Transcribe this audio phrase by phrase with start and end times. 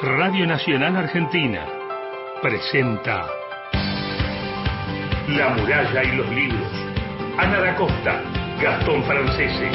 [0.00, 1.66] Radio Nacional Argentina
[2.40, 3.26] presenta
[5.26, 6.68] La muralla y los libros.
[7.36, 8.22] Ana da Costa,
[8.62, 9.70] Gastón Francese.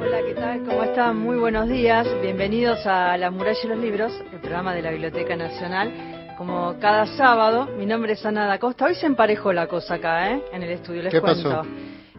[0.00, 0.64] Hola, ¿qué tal?
[0.64, 1.16] ¿Cómo están?
[1.18, 2.08] Muy buenos días.
[2.22, 6.34] Bienvenidos a La muralla y los libros, el programa de la Biblioteca Nacional.
[6.36, 8.86] Como cada sábado, mi nombre es Ana da Costa.
[8.86, 10.42] Hoy se emparejó la cosa acá, ¿eh?
[10.52, 11.50] En el estudio, les ¿Qué cuento.
[11.50, 11.68] pasó?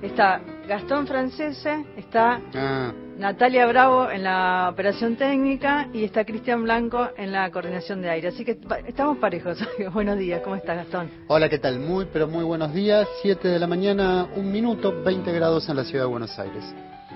[0.01, 7.09] Está Gastón Francese, está Ah, Natalia Bravo en la operación técnica y está Cristian Blanco
[7.17, 8.29] en la coordinación de aire.
[8.29, 9.59] Así que estamos parejos.
[9.93, 11.09] Buenos días, ¿cómo estás, Gastón?
[11.27, 11.79] hola, ¿qué tal?
[11.79, 13.07] Muy, pero muy buenos días.
[13.21, 16.63] 7 de la mañana, un minuto, 20 grados en la ciudad de Buenos Aires.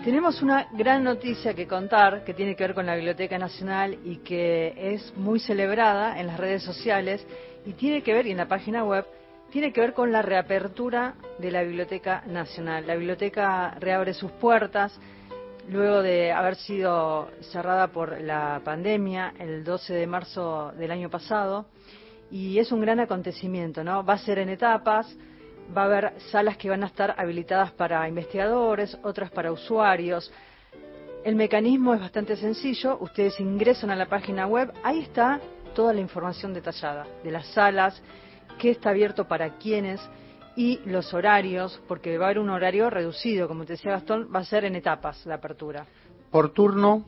[0.06, 4.18] Tenemos una gran noticia que contar que tiene que ver con la Biblioteca Nacional y
[4.18, 7.26] que es muy celebrada en las redes sociales
[7.66, 9.06] y tiene que ver, y en la página web,
[9.52, 12.85] tiene que ver con la reapertura de la Biblioteca Nacional.
[12.85, 14.99] La biblioteca reabre sus puertas
[15.67, 21.66] luego de haber sido cerrada por la pandemia el 12 de marzo del año pasado
[22.31, 24.03] y es un gran acontecimiento, ¿no?
[24.03, 25.16] Va a ser en etapas,
[25.75, 30.31] va a haber salas que van a estar habilitadas para investigadores, otras para usuarios.
[31.23, 35.39] El mecanismo es bastante sencillo, ustedes ingresan a la página web, ahí está
[35.73, 38.02] toda la información detallada de las salas,
[38.60, 40.00] qué está abierto para quiénes
[40.56, 44.40] y los horarios, porque va a haber un horario reducido, como te decía Gastón, va
[44.40, 45.86] a ser en etapas la apertura.
[46.30, 47.06] Por turno,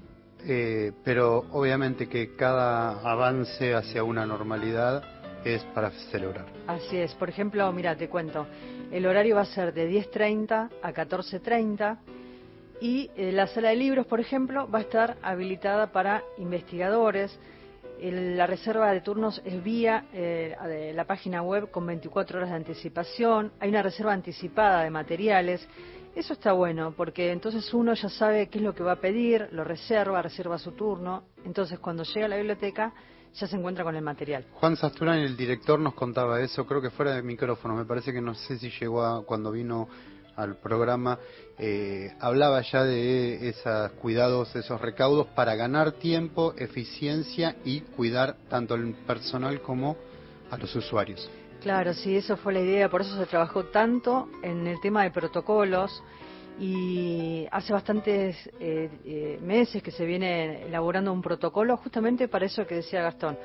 [0.48, 5.04] eh, pero obviamente que cada avance hacia una normalidad
[5.44, 6.46] es para celebrar.
[6.68, 7.14] Así es.
[7.16, 8.48] Por ejemplo, mira, te cuento.
[8.92, 11.98] El horario va a ser de 10.30 a 14.30
[12.80, 17.38] y eh, la sala de libros, por ejemplo, va a estar habilitada para investigadores.
[18.02, 22.50] El- la reserva de turnos es vía eh, de la página web con 24 horas
[22.50, 23.52] de anticipación.
[23.60, 25.68] Hay una reserva anticipada de materiales.
[26.16, 29.48] Eso está bueno porque entonces uno ya sabe qué es lo que va a pedir,
[29.52, 31.24] lo reserva, reserva su turno.
[31.46, 32.92] Entonces cuando llega a la biblioteca
[33.34, 34.46] ya se encuentra con el material.
[34.56, 38.20] Juan Sasturán, el director, nos contaba eso, creo que fuera de micrófono, me parece que
[38.20, 39.88] no sé si llegó a, cuando vino
[40.36, 41.20] al programa,
[41.58, 48.74] eh, hablaba ya de esos cuidados, esos recaudos para ganar tiempo, eficiencia y cuidar tanto
[48.74, 49.98] al personal como
[50.50, 51.30] a los usuarios.
[51.62, 55.12] Claro, sí, eso fue la idea, por eso se trabajó tanto en el tema de
[55.12, 56.04] protocolos
[56.60, 62.66] y hace bastantes eh, eh, meses que se viene elaborando un protocolo justamente para eso
[62.66, 63.38] que decía Gastón,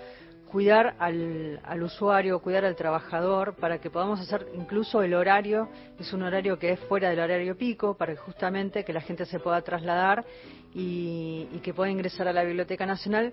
[0.51, 5.69] cuidar al, al usuario, cuidar al trabajador, para que podamos hacer incluso el horario,
[5.99, 9.27] es un horario que es fuera del horario pico, para que justamente que la gente
[9.27, 10.25] se pueda trasladar
[10.75, 13.33] y, y que pueda ingresar a la Biblioteca Nacional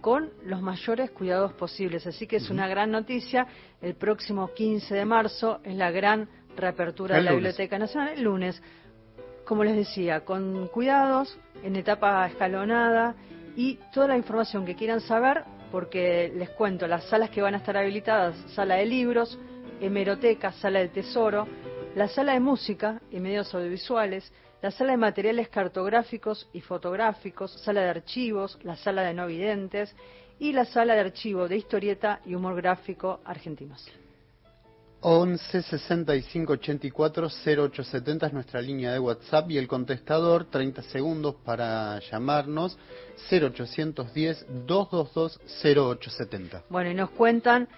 [0.00, 2.06] con los mayores cuidados posibles.
[2.06, 3.46] Así que es una gran noticia.
[3.80, 7.42] El próximo 15 de marzo es la gran reapertura El de la lunes.
[7.56, 8.62] Biblioteca Nacional, el lunes.
[9.46, 13.14] Como les decía, con cuidados, en etapa escalonada
[13.56, 17.58] y toda la información que quieran saber, porque les cuento, las salas que van a
[17.58, 19.38] estar habilitadas, sala de libros,
[19.80, 21.46] hemeroteca, sala del tesoro,
[21.94, 24.32] la sala de música y medios audiovisuales,
[24.62, 29.94] la sala de materiales cartográficos y fotográficos, sala de archivos, la sala de no videntes
[30.38, 34.03] y la sala de archivo de historieta y humor gráfico argentinos.
[35.06, 42.00] 11 65 84 0870 es nuestra línea de WhatsApp y el contestador 30 segundos para
[42.10, 42.78] llamarnos
[43.30, 46.62] 0810 222 0870.
[46.70, 47.68] Bueno, y nos cuentan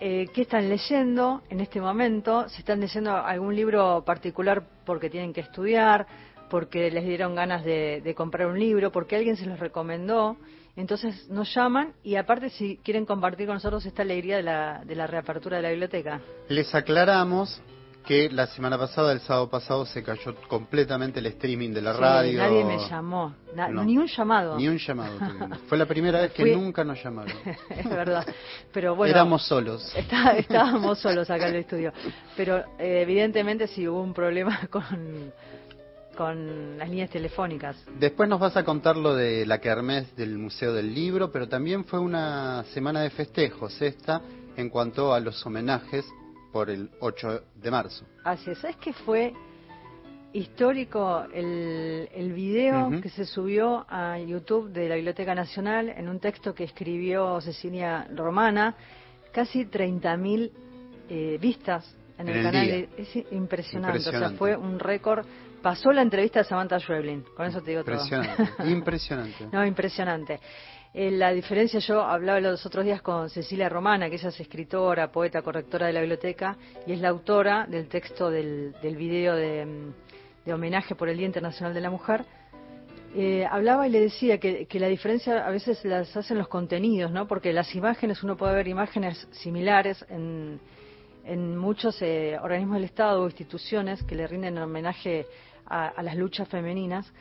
[0.00, 5.32] eh, qué están leyendo en este momento, si están leyendo algún libro particular porque tienen
[5.32, 6.06] que estudiar,
[6.50, 10.36] porque les dieron ganas de, de comprar un libro, porque alguien se los recomendó.
[10.76, 14.94] Entonces nos llaman y aparte si quieren compartir con nosotros esta alegría de la, de
[14.94, 16.20] la reapertura de la biblioteca.
[16.48, 17.62] Les aclaramos
[18.04, 22.00] que la semana pasada, el sábado pasado, se cayó completamente el streaming de la Sí,
[22.00, 22.38] radio.
[22.38, 23.82] Nadie me llamó, na- No.
[23.84, 24.56] ni un llamado.
[24.58, 25.18] Ni un llamado.
[25.66, 27.32] Fue la primera vez que Fui- nunca nos llamaron.
[27.70, 28.24] es verdad.
[28.72, 29.92] Pero bueno, Éramos solos.
[29.96, 31.92] Está- estábamos solos acá en el estudio.
[32.36, 35.32] Pero eh, evidentemente sí hubo un problema con,
[36.16, 37.76] con las líneas telefónicas.
[38.00, 41.84] Después nos vas a contar lo de la kermés del Museo del Libro, pero también
[41.84, 44.20] fue una semana de festejos esta
[44.56, 46.04] en cuanto a los homenajes
[46.52, 48.04] por el 8 de marzo.
[48.24, 48.58] Así es.
[48.58, 49.32] ¿Sabes qué fue
[50.32, 56.18] histórico el, el video que se subió a YouTube de la Biblioteca Nacional en un
[56.18, 58.74] texto que escribió Cecilia Romana?
[59.32, 60.50] Casi 30.000
[61.08, 62.66] eh, vistas en el, En el canal.
[62.66, 62.88] día.
[62.96, 63.98] Es impresionante.
[63.98, 65.26] O sea, fue un récord.
[65.66, 67.24] Pasó la entrevista de Samantha Schweblin.
[67.34, 67.96] Con eso te digo todo.
[68.64, 69.48] Impresionante.
[69.50, 70.38] No, impresionante.
[70.94, 75.10] Eh, la diferencia, yo hablaba los otros días con Cecilia Romana, que ella es escritora,
[75.10, 79.66] poeta, correctora de la biblioteca, y es la autora del texto del, del video de,
[79.66, 79.94] mm,
[80.44, 82.24] de homenaje por el Día Internacional de la Mujer,
[83.16, 87.26] eh, hablaba y le decía que, la diferencia a veces las hacen los contenidos, ¿no?
[87.26, 90.60] Porque las imágenes, uno puede ver imágenes similares en,
[91.24, 95.26] en muchos eh, organismos del Estado o instituciones que le rinden homenaje
[95.66, 97.12] a, las luchas femeninas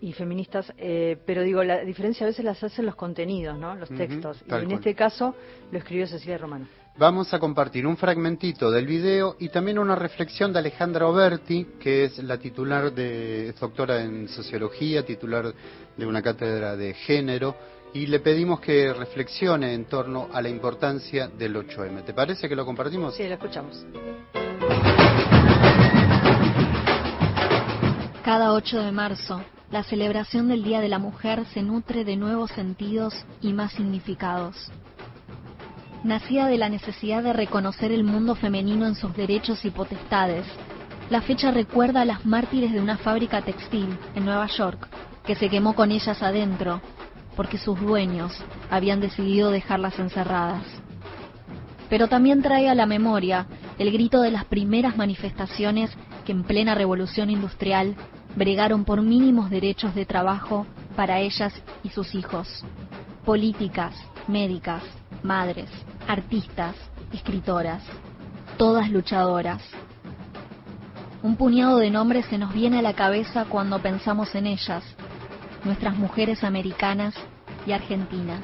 [0.00, 3.74] y feministas, eh, pero digo, la diferencia a veces las hacen los contenidos, ¿no?
[3.74, 4.42] Los textos.
[4.48, 5.34] y en este caso
[5.70, 6.66] lo escribió Cecilia Romano.
[6.98, 12.04] Vamos a compartir un fragmentito del video y también una reflexión de Alejandra Oberti, que
[12.04, 15.54] es la titular de, doctora en sociología, titular
[15.96, 17.56] de una cátedra de género,
[17.94, 22.04] y le pedimos que reflexione en torno a la importancia del 8M.
[22.04, 23.14] ¿Te parece que lo compartimos?
[23.14, 23.86] Sí, lo escuchamos.
[28.32, 32.50] Cada 8 de marzo, la celebración del Día de la Mujer se nutre de nuevos
[32.52, 33.12] sentidos
[33.42, 34.72] y más significados
[36.02, 40.46] nacida de la necesidad de reconocer el mundo femenino en sus derechos y potestades.
[41.10, 44.88] La fecha recuerda a las mártires de una fábrica textil en Nueva York,
[45.26, 46.80] que se quemó con ellas adentro,
[47.36, 48.32] porque sus dueños
[48.70, 50.64] habían decidido dejarlas encerradas.
[51.90, 53.46] Pero también trae a la memoria
[53.78, 55.90] el grito de las primeras manifestaciones
[56.24, 57.96] que en plena revolución industrial
[58.36, 61.52] bregaron por mínimos derechos de trabajo para ellas
[61.82, 62.64] y sus hijos.
[63.24, 63.94] Políticas,
[64.28, 64.82] médicas,
[65.22, 65.70] madres,
[66.08, 66.74] artistas,
[67.12, 67.82] escritoras,
[68.56, 69.62] todas luchadoras.
[71.22, 74.82] Un puñado de nombres se nos viene a la cabeza cuando pensamos en ellas,
[75.64, 77.14] nuestras mujeres americanas
[77.66, 78.40] y argentinas.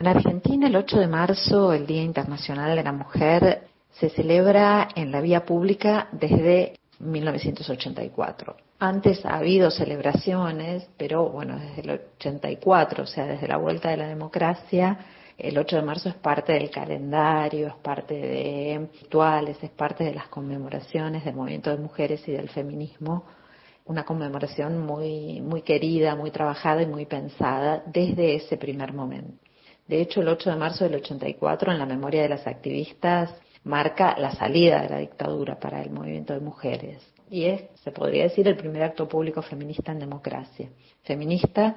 [0.00, 3.67] En Argentina, el 8 de marzo, el Día Internacional de la Mujer,
[4.00, 8.56] se celebra en la vía pública desde 1984.
[8.80, 13.96] Antes ha habido celebraciones, pero bueno, desde el 84, o sea, desde la vuelta de
[13.96, 14.98] la democracia,
[15.36, 20.14] el 8 de marzo es parte del calendario, es parte de rituales, es parte de
[20.14, 23.24] las conmemoraciones del movimiento de mujeres y del feminismo.
[23.84, 29.38] Una conmemoración muy, muy querida, muy trabajada y muy pensada desde ese primer momento.
[29.86, 33.34] De hecho, el 8 de marzo del 84, en la memoria de las activistas,
[33.68, 38.24] marca la salida de la dictadura para el movimiento de mujeres y es, se podría
[38.24, 40.70] decir, el primer acto público feminista en democracia,
[41.02, 41.76] feminista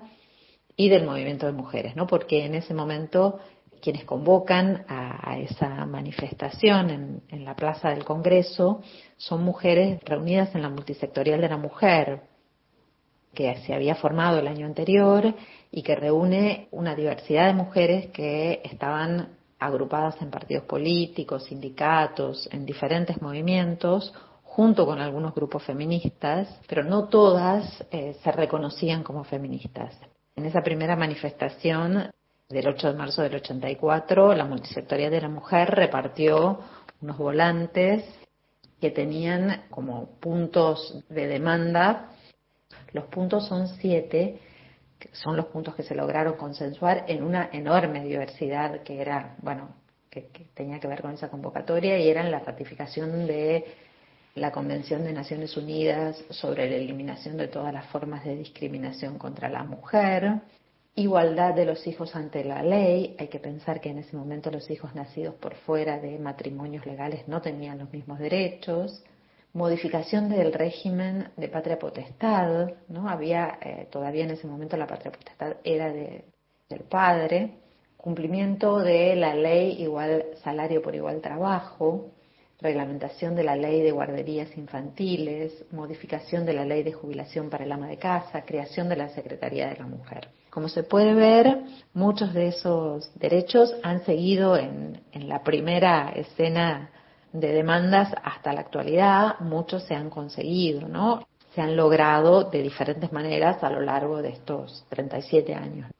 [0.75, 2.07] y del movimiento de mujeres, ¿no?
[2.07, 3.39] Porque en ese momento
[3.81, 8.81] quienes convocan a, esa manifestación en, la plaza del Congreso
[9.17, 12.21] son mujeres reunidas en la multisectorial de la mujer,
[13.33, 15.33] que se había formado el año anterior
[15.71, 19.29] y que reúne una diversidad de mujeres que estaban
[19.61, 24.11] agrupadas en partidos políticos, sindicatos, en diferentes movimientos
[24.43, 29.95] junto con algunos grupos feministas, pero no todas eh, se reconocían como feministas.
[30.35, 32.09] En esa primera manifestación
[32.49, 36.59] del 8 de marzo del 84, la multisectorial de la mujer repartió
[37.01, 38.03] unos volantes
[38.81, 42.09] que tenían como puntos de demanda.
[42.93, 44.39] Los puntos son siete,
[45.01, 49.75] que son los puntos que se lograron consensuar en una enorme diversidad que era, bueno,
[50.11, 53.65] que tenía que ver con esa convocatoria y eran la ratificación de
[54.35, 59.49] la Convención de Naciones Unidas sobre la eliminación de todas las formas de discriminación contra
[59.49, 60.41] la mujer,
[60.95, 64.69] igualdad de los hijos ante la ley, hay que pensar que en ese momento los
[64.69, 69.03] hijos nacidos por fuera de matrimonios legales no tenían los mismos derechos,
[69.53, 73.09] modificación del régimen de patria potestad, ¿no?
[73.09, 76.25] Había eh, todavía en ese momento la patria potestad era de,
[76.69, 77.55] del padre,
[77.97, 82.11] cumplimiento de la ley igual salario por igual trabajo,
[82.61, 87.71] reglamentación de la ley de guarderías infantiles, modificación de la ley de jubilación para el
[87.71, 90.29] ama de casa, creación de la Secretaría de la Mujer.
[90.51, 96.91] Como se puede ver, muchos de esos derechos han seguido en, la primera escena
[97.33, 101.27] de demandas hasta la actualidad, muchos se han conseguido, ¿no?
[101.55, 105.91] Se han logrado de diferentes maneras a lo largo de estos 37 años.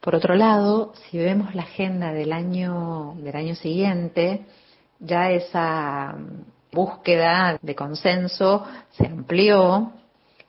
[0.00, 4.44] Por otro lado, si vemos la agenda del año, del año siguiente,
[5.00, 6.14] ya esa
[6.72, 9.92] búsqueda de consenso se amplió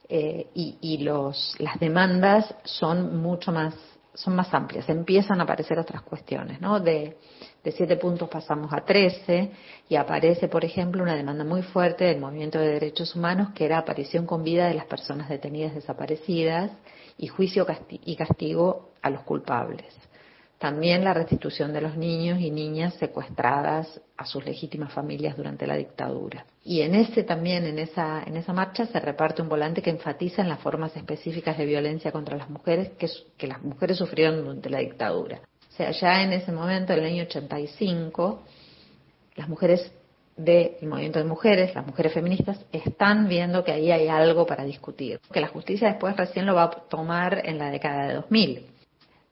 [0.10, 3.74] eh, y, los, las demandas son mucho más
[4.14, 6.80] son más amplias, empiezan a aparecer otras cuestiones, ¿no?
[6.80, 7.18] De,
[7.66, 9.50] de siete puntos pasamos a trece
[9.90, 13.80] y aparece, por ejemplo, una demanda muy fuerte del movimiento de derechos humanos que era
[13.80, 16.72] aparición con vida de las personas detenidas desaparecidas
[17.18, 19.94] y juicio y castigo a los culpables.
[20.60, 25.76] También la restitución de los niños y niñas secuestradas a sus legítimas familias durante la
[25.76, 26.46] dictadura.
[26.64, 30.44] Y en ese también, en esa, en esa marcha, se reparte un volante que enfatiza
[30.44, 32.92] en las formas específicas de violencia contra las mujeres
[33.38, 35.42] que las mujeres sufrieron durante la dictadura.
[35.76, 38.44] O sea, ya en ese momento, en el año 85,
[39.36, 39.92] las mujeres
[40.38, 45.20] del movimiento de mujeres, las mujeres feministas, están viendo que ahí hay algo para discutir,
[45.34, 48.66] que la justicia después recién lo va a tomar en la década de 2000.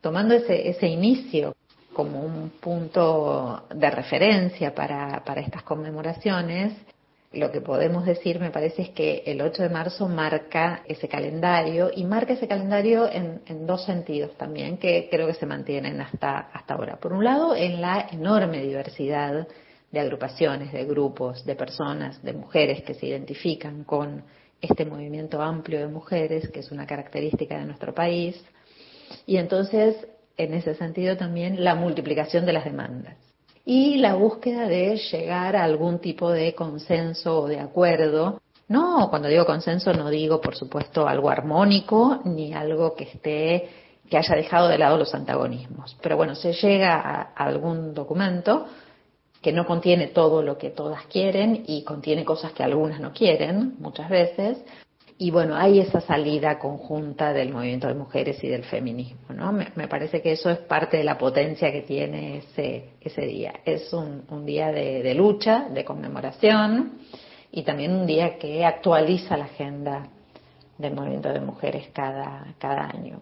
[0.02, 1.56] Tomando ese, ese inicio
[1.94, 6.74] como un punto de referencia para, para estas conmemoraciones,
[7.34, 11.90] lo que podemos decir, me parece, es que el 8 de marzo marca ese calendario
[11.94, 16.76] y marca ese calendario en, dos sentidos también que creo que se mantienen hasta, hasta
[16.76, 16.98] ahora.
[16.98, 19.48] Por un lado, en la enorme diversidad
[19.92, 24.24] de agrupaciones, de grupos, de personas, de mujeres que se identifican con
[24.62, 28.44] este movimiento amplio de mujeres, que es una característica de nuestro país.
[29.26, 29.96] Y entonces,
[30.38, 33.18] en ese sentido también, la multiplicación de las demandas
[33.66, 38.42] y la búsqueda de llegar a algún tipo de consenso o de acuerdo.
[38.68, 43.70] No, cuando digo consenso no digo, por supuesto, algo armónico ni algo que esté
[44.10, 45.98] que haya dejado de lado los antagonismos.
[46.02, 48.68] Pero bueno, se llega a, algún documento
[49.42, 53.76] que no contiene todo lo que todas quieren y contiene cosas que algunas no quieren
[53.80, 54.64] muchas veces,
[55.18, 59.52] y bueno, hay esa salida conjunta del movimiento de mujeres y del feminismo, ¿no?
[59.52, 63.54] Me, parece que eso es parte de la potencia que tiene ese, ese día.
[63.66, 67.00] Es un, un día de, de, lucha, de conmemoración
[67.52, 70.08] y también un día que actualiza la agenda
[70.78, 73.22] del movimiento de mujeres cada, cada año.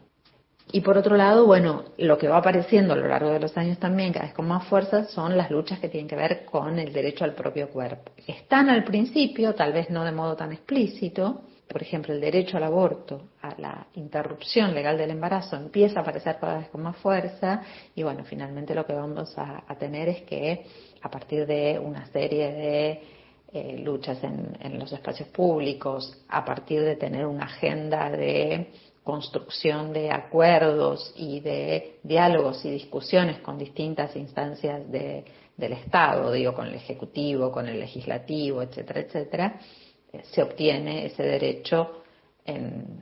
[0.74, 3.77] Y por otro lado, bueno, lo que va apareciendo a lo largo de los años
[3.77, 6.93] también, cada vez con más fuerza, son las luchas que tienen que ver con el
[6.93, 8.13] derecho al propio cuerpo.
[8.25, 12.63] Están al principio, tal vez no de modo tan explícito, por ejemplo, el derecho al
[12.63, 17.61] aborto, a la interrupción legal del embarazo, empieza a aparecer cada vez con más fuerza
[17.95, 20.65] y bueno, finalmente lo que vamos a, tener es que
[21.01, 23.01] a partir de una serie de
[23.53, 28.71] eh, luchas en, en los espacios públicos, a partir de tener una agenda de
[29.03, 35.25] construcción de acuerdos y de diálogos y discusiones con distintas instancias de,
[35.57, 39.59] del Estado, digo, con el Ejecutivo, con el Legislativo, etcétera, etcétera,
[40.24, 42.03] se obtiene ese derecho
[42.46, 43.01] en,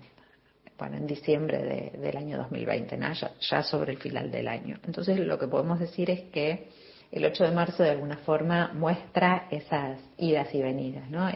[0.78, 3.00] bueno, en diciembre del año 2020,
[3.42, 4.78] ya, sobre el final del año.
[4.86, 6.70] Entonces lo que podemos decir es que
[7.12, 11.28] el 8 de marzo de alguna forma muestra esas idas y venidas, ¿no?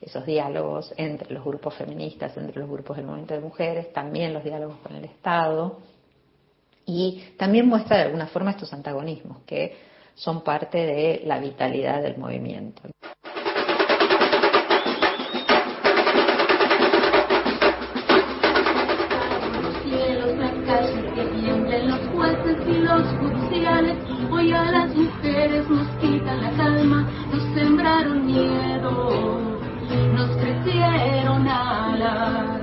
[0.00, 4.44] esos diálogos entre los grupos feministas, entre los grupos del movimiento de mujeres, también los
[4.44, 5.80] diálogos con el Estado
[6.84, 9.76] y también muestra de alguna forma estos antagonismos que
[10.14, 12.82] son parte de la vitalidad del movimiento.
[28.36, 29.40] Miedo,
[30.14, 32.60] nos crecieron alas.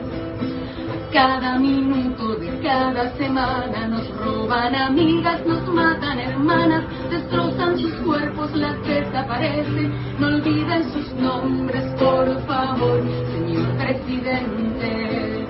[1.12, 8.82] Cada minuto de cada semana nos roban amigas, nos matan hermanas, destrozan sus cuerpos, las
[8.84, 9.94] desaparecen.
[10.20, 13.02] No olviden sus nombres, por favor,
[13.32, 15.48] señor presidente.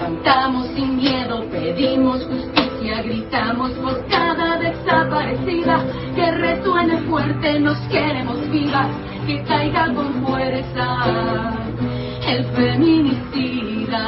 [0.00, 5.84] Cantamos sin miedo, pedimos justicia, gritamos por cada desaparecida,
[6.16, 8.88] que resuene fuerte, nos queremos vivas,
[9.26, 11.54] que caiga con fuerza
[12.26, 14.00] el feminicida.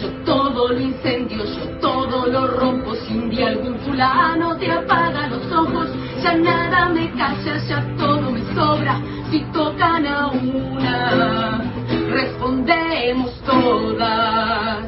[0.00, 5.28] Yo todo lo incendio, yo todo lo rompo, si un día algún fulano te apaga
[5.28, 5.88] los ojos,
[6.22, 9.00] ya nada me calla, ya todo me sobra,
[9.30, 11.62] si tocan a una,
[12.10, 14.86] respondemos todas.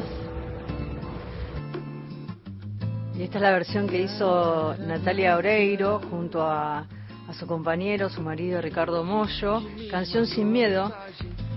[3.15, 6.85] Y esta es la versión que hizo Natalia Oreiro junto a,
[7.33, 10.93] su compañero, su marido Ricardo Mollo, Canción Sin Miedo,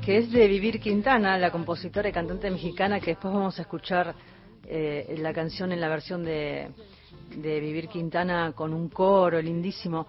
[0.04, 4.14] que es de Vivir Quintana, la compositora y cantante mexicana, que después vamos a escuchar
[4.66, 6.70] eh, la canción en la versión de,
[7.36, 10.06] Vivir Quintana con un coro lindísimo.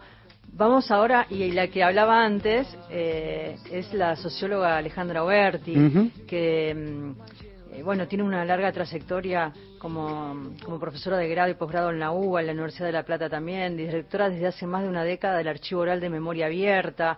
[0.54, 7.51] Vamos ahora, y la que hablaba antes eh, es la socióloga Alejandra Oberti, que mm,
[7.74, 12.12] eh, bueno, tiene una larga trayectoria como, como, profesora de grado y posgrado en la
[12.12, 15.38] UBA, en la Universidad de La Plata también, directora desde hace más de una década
[15.38, 17.18] del Archivo Oral de Memoria Abierta.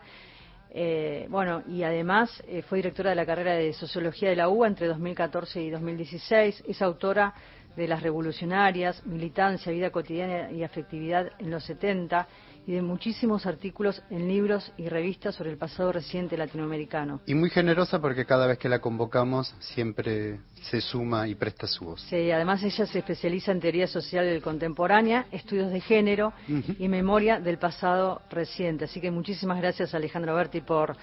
[0.70, 4.68] Eh, bueno, y además eh, fue directora de la carrera de Sociología de la UBA
[4.68, 6.64] entre 2014 y 2016.
[6.68, 7.34] Es autora
[7.76, 12.28] de Las Revolucionarias, Militancia, Vida Cotidiana y Afectividad en los 70
[12.66, 17.22] y de muchísimos artículos en libros y revistas sobre el pasado reciente latinoamericano.
[17.26, 20.40] Y muy generosa porque cada vez que la convocamos siempre
[20.70, 22.02] se suma y presta su voz.
[22.02, 26.34] Sí, además ella se especializa en teoría social contemporánea, estudios de género
[26.80, 28.86] y memoria del pasado reciente.
[28.86, 30.96] Así que muchísimas gracias Alejandro Berti por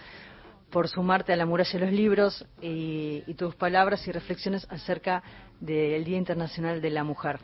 [0.71, 5.21] por sumarte a la muralla de los libros y, y tus palabras y reflexiones acerca
[5.59, 7.40] del Día Internacional de la Mujer.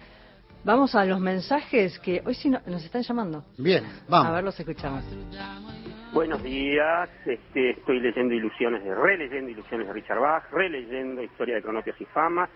[0.67, 3.45] Vamos a los mensajes que hoy sí nos están llamando.
[3.57, 4.27] Bien, vamos.
[4.27, 5.05] A ver, los escuchamos.
[6.13, 11.63] Buenos días, este, estoy leyendo Ilusiones de, releyendo Ilusiones de Richard Bach, releyendo Historia de
[11.63, 12.49] Cronopios y Fama,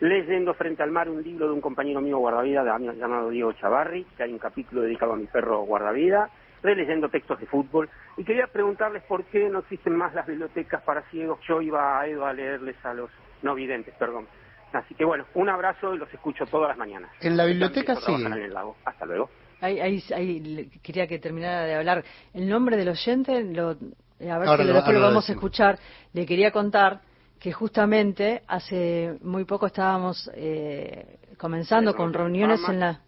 [0.00, 4.24] leyendo Frente al Mar un libro de un compañero mío guardavida llamado Diego Chavarri, que
[4.24, 6.30] hay un capítulo dedicado a mi perro guardavida,
[6.60, 11.02] releyendo textos de fútbol, y quería preguntarles por qué no existen más las bibliotecas para
[11.02, 11.38] ciegos.
[11.46, 13.10] Yo iba a Edo a leerles a los
[13.42, 14.26] no videntes, perdón.
[14.74, 17.10] Así que bueno, un abrazo y los escucho todas las mañanas.
[17.20, 18.12] En la biblioteca sí.
[18.12, 18.76] En el lago.
[18.84, 19.30] Hasta luego.
[19.60, 22.04] Ahí, ahí, quería que terminara de hablar.
[22.34, 25.78] El nombre del oyente, lo, a ver si lo, vamos a escuchar.
[26.12, 27.00] Le quería contar
[27.38, 33.00] que justamente hace muy poco estábamos eh, comenzando con reuniones en la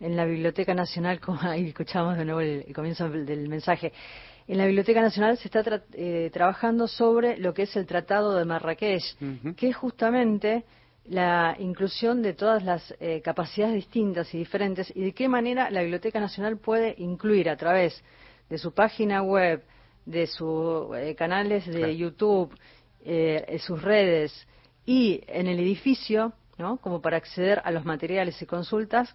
[0.00, 3.92] en la Biblioteca Nacional, como ahí escuchamos de nuevo el, comienzo del, mensaje.
[4.46, 8.44] En la Biblioteca Nacional se está eh, trabajando sobre lo que es el Tratado de
[8.44, 9.02] Marrakech,
[9.56, 10.64] que justamente
[11.08, 15.80] la inclusión de todas las eh, capacidades distintas y diferentes y de qué manera la
[15.80, 18.02] Biblioteca Nacional puede incluir a través
[18.50, 19.62] de su página web,
[20.04, 22.54] de sus eh, canales de YouTube,
[23.04, 24.46] eh, sus redes
[24.84, 26.76] y en el edificio, ¿no?
[26.76, 29.14] como para acceder a los materiales y consultas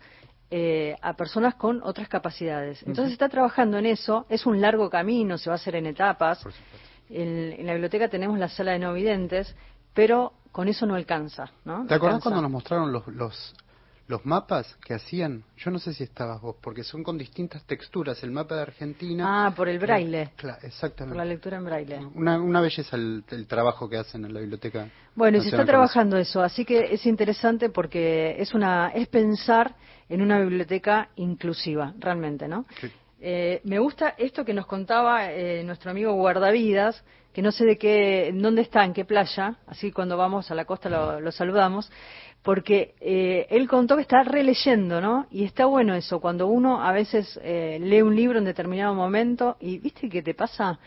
[1.02, 2.84] a personas con otras capacidades.
[2.84, 6.46] Entonces está trabajando en eso, es un largo camino, se va a hacer en etapas.
[7.10, 9.56] En, la biblioteca tenemos la sala de no videntes,
[9.96, 11.86] pero con eso no alcanza, ¿no?
[11.88, 13.56] ¿Te acordás cuando nos mostraron los, los,
[14.08, 15.44] los mapas que hacían?
[15.58, 18.24] Yo no sé si estabas vos, porque son con distintas texturas.
[18.24, 19.48] El mapa de Argentina...
[19.48, 20.30] Ah, por el braille.
[20.36, 21.18] Claro, exactamente.
[21.18, 22.00] Por la lectura en braille.
[22.14, 24.88] Una, una belleza el, trabajo que hacen en la biblioteca.
[25.16, 29.76] Bueno, y se está trabajando eso, así que es interesante porque es una es pensar
[30.08, 32.66] en una biblioteca inclusiva, realmente, ¿no?
[33.26, 37.78] Eh, me gusta esto que nos contaba eh, nuestro amigo Guardavidas, que no sé de
[37.78, 41.90] qué, dónde está, en qué playa, así cuando vamos a la costa lo, saludamos,
[42.42, 45.28] porque eh, él contó que está releyendo, ¿no?
[45.32, 49.56] Y está bueno eso, cuando uno a veces eh, lee un libro en determinado momento
[49.62, 50.78] y, ¿viste qué te pasa?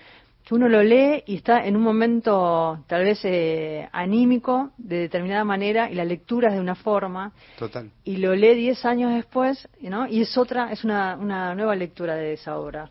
[0.46, 5.42] Que uno lo lee y está en un momento tal vez eh, anímico de determinada
[5.42, 7.32] manera y la lectura es de una forma.
[7.58, 7.90] Total.
[8.04, 10.06] Y lo lee diez años después, ¿no?
[10.06, 12.88] Y es otra, es una, una nueva lectura de esa obra.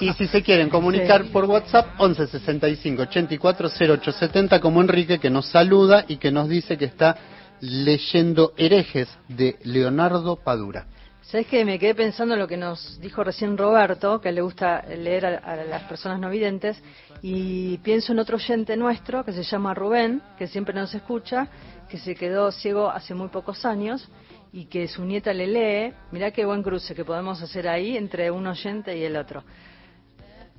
[0.00, 5.50] Y si se quieren comunicar por WhatsApp, 11 65 84 0870, como Enrique, que nos
[5.50, 7.16] saluda y que nos dice que está
[7.60, 10.86] leyendo Herejes de Leonardo Padura.
[11.22, 14.84] ¿Sabes que Me quedé pensando en lo que nos dijo recién Roberto, que le gusta
[14.86, 16.80] leer a, las personas no videntes,
[17.20, 21.48] y pienso en otro oyente nuestro que se llama Rubén, que siempre nos escucha,
[21.88, 24.08] que se quedó ciego hace muy pocos años
[24.52, 28.30] y que su nieta le lee, mirá qué buen cruce que podemos hacer ahí entre
[28.30, 29.42] un oyente y el otro.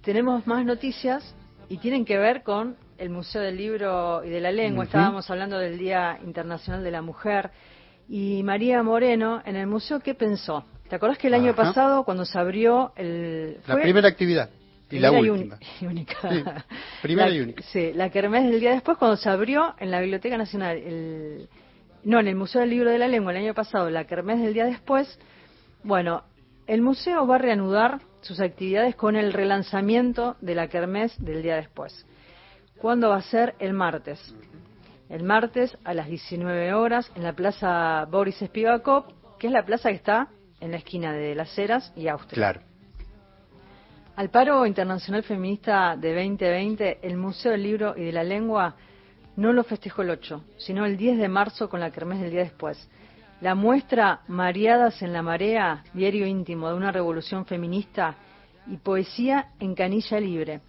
[0.01, 1.33] Tenemos más noticias
[1.69, 4.85] y tienen que ver con el Museo del Libro y de la Lengua.
[4.85, 7.51] Estábamos hablando del Día Internacional de la Mujer.
[8.09, 10.63] Y María Moreno, en el museo, ¿qué pensó?
[10.89, 13.57] ¿Te acordás que el año pasado, cuando se abrió el...
[13.67, 14.49] La primera actividad.
[14.89, 15.59] Y la última.
[15.81, 16.29] Y única.
[17.01, 17.63] primera y única.
[17.63, 21.49] Sí, la Kermés del día después, cuando se abrió en la Biblioteca Nacional el,
[22.03, 24.53] no, en el Museo del Libro de la Lengua el año pasado, la Kermés del
[24.53, 25.19] día después,
[25.83, 26.23] bueno,
[26.67, 31.55] el museo va a reanudar sus actividades con el relanzamiento de la Kermés del día
[31.55, 32.05] después.
[32.79, 33.55] ¿Cuándo va a ser?
[33.59, 34.19] El martes.
[35.09, 39.89] El martes a las 19 horas en la Plaza Boris Spivakov, que es la plaza
[39.89, 40.27] que está
[40.59, 42.35] en la esquina de Las Heras y Austria.
[42.35, 42.61] Claro.
[44.15, 48.75] Al paro internacional feminista de 2020, el Museo del Libro y de la Lengua
[49.35, 52.41] no lo festejó el 8, sino el 10 de marzo con la kermés del día
[52.41, 52.89] después.
[53.41, 58.15] La muestra Mareadas en la Marea, diario íntimo de una revolución feminista
[58.65, 60.61] y poesía en canilla libre.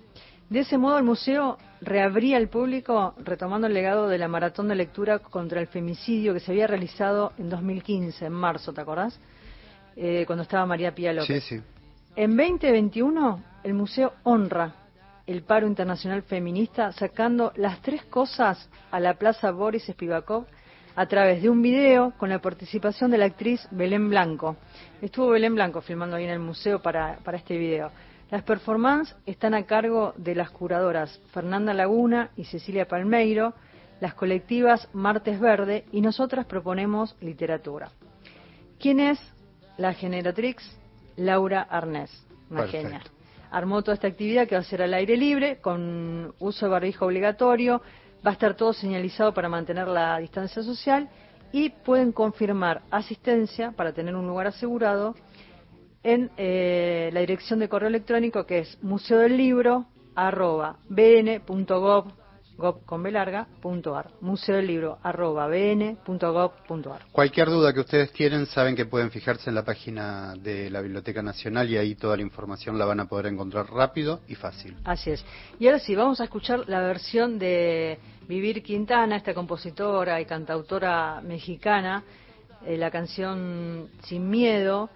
[0.51, 4.75] De ese modo el museo reabría al público retomando el legado de la maratón de
[4.75, 9.21] lectura contra el femicidio que se había realizado en 2015, en marzo, ¿te acordás?
[9.95, 11.45] Eh, cuando estaba María Pía López.
[11.45, 11.63] Sí, sí.
[12.17, 14.75] En 2021 el museo honra
[15.27, 20.47] el paro internacional feminista sacando las tres cosas a la Plaza Boris Spivakov
[20.97, 24.57] a través de un video con la participación de la actriz Belén Blanco.
[25.03, 27.93] Estuvo Belén Blanco filmando ahí en el museo para, para este video.
[28.31, 33.55] Las performances están a cargo de las curadoras Fernanda Laguna y Cecilia Palmeiro,
[34.01, 37.91] las colectivas Martes Verde y nosotras proponemos literatura.
[38.79, 39.19] ¿Quién es
[39.79, 40.63] la generatrix?
[41.17, 42.11] Laura Arnés,
[42.51, 42.89] una Perfecto.
[42.89, 43.03] genia.
[43.51, 47.07] Armó toda esta actividad que va a ser al aire libre, con uso de barbijo
[47.07, 47.81] obligatorio,
[48.25, 51.09] va a estar todo señalizado para mantener la distancia social
[51.51, 55.15] y pueden confirmar asistencia para tener un lugar asegurado
[56.03, 62.13] en eh, la dirección de correo electrónico que es museo del libro arroba bn.gov
[62.59, 64.11] gov con B larga, punto ar.
[64.21, 69.55] museo del libro arroba bn.gov.ar Cualquier duda que ustedes tienen, saben que pueden fijarse en
[69.55, 73.27] la página de la Biblioteca Nacional y ahí toda la información la van a poder
[73.27, 74.77] encontrar rápido y fácil.
[74.85, 75.25] Así es.
[75.61, 81.21] Y ahora sí, vamos a escuchar la versión de Vivir Quintana, esta compositora y cantautora
[81.21, 82.03] mexicana,
[82.67, 84.91] eh, la canción Sin Miedo.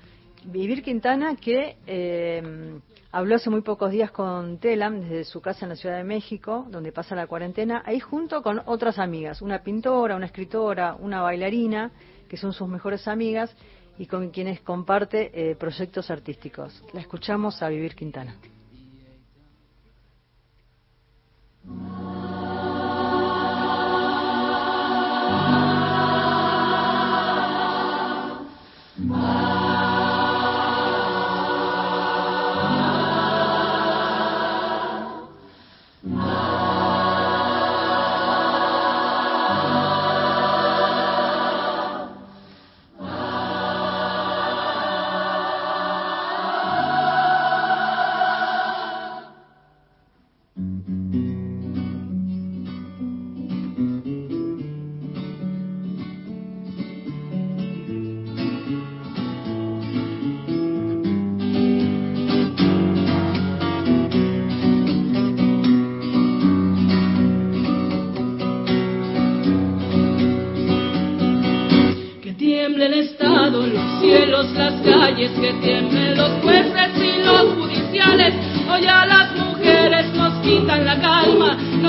[0.45, 2.81] Vivir Quintana que eh,
[3.13, 6.67] habló hace muy pocos días con Telam desde su casa en la Ciudad de México,
[6.71, 11.93] donde pasa la cuarentena, ahí junto con otras amigas, una pintora, una escritora, una bailarina,
[12.29, 13.55] que son sus mejores amigas
[13.99, 16.83] y con quienes comparte eh, proyectos artísticos.
[16.93, 18.37] La escuchamos a Vivir Quintana.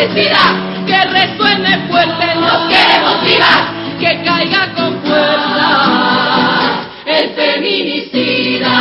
[0.00, 8.72] Que resuene fuerte, nos queremos vivas, que caiga con fuerza el feminicida.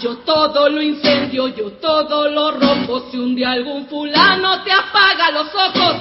[0.00, 3.04] Yo todo lo incendio, yo todo lo rompo.
[3.12, 5.96] Si un día algún fulano te apaga los ojos,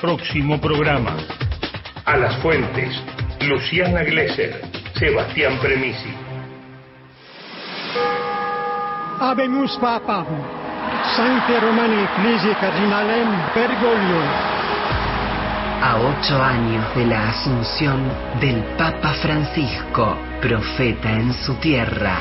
[0.00, 1.14] Próximo programa.
[2.06, 2.98] A las fuentes.
[3.46, 4.62] Luciana Glesser.
[4.94, 6.19] Sebastián Premisi.
[9.20, 10.24] Habemus Papam.
[11.14, 14.22] Sancte Romani Ecclesiae Cardinalem Bergoglio.
[15.82, 18.00] A ocho años de la asunción
[18.40, 22.16] del Papa Francisco, profeta en su tierra.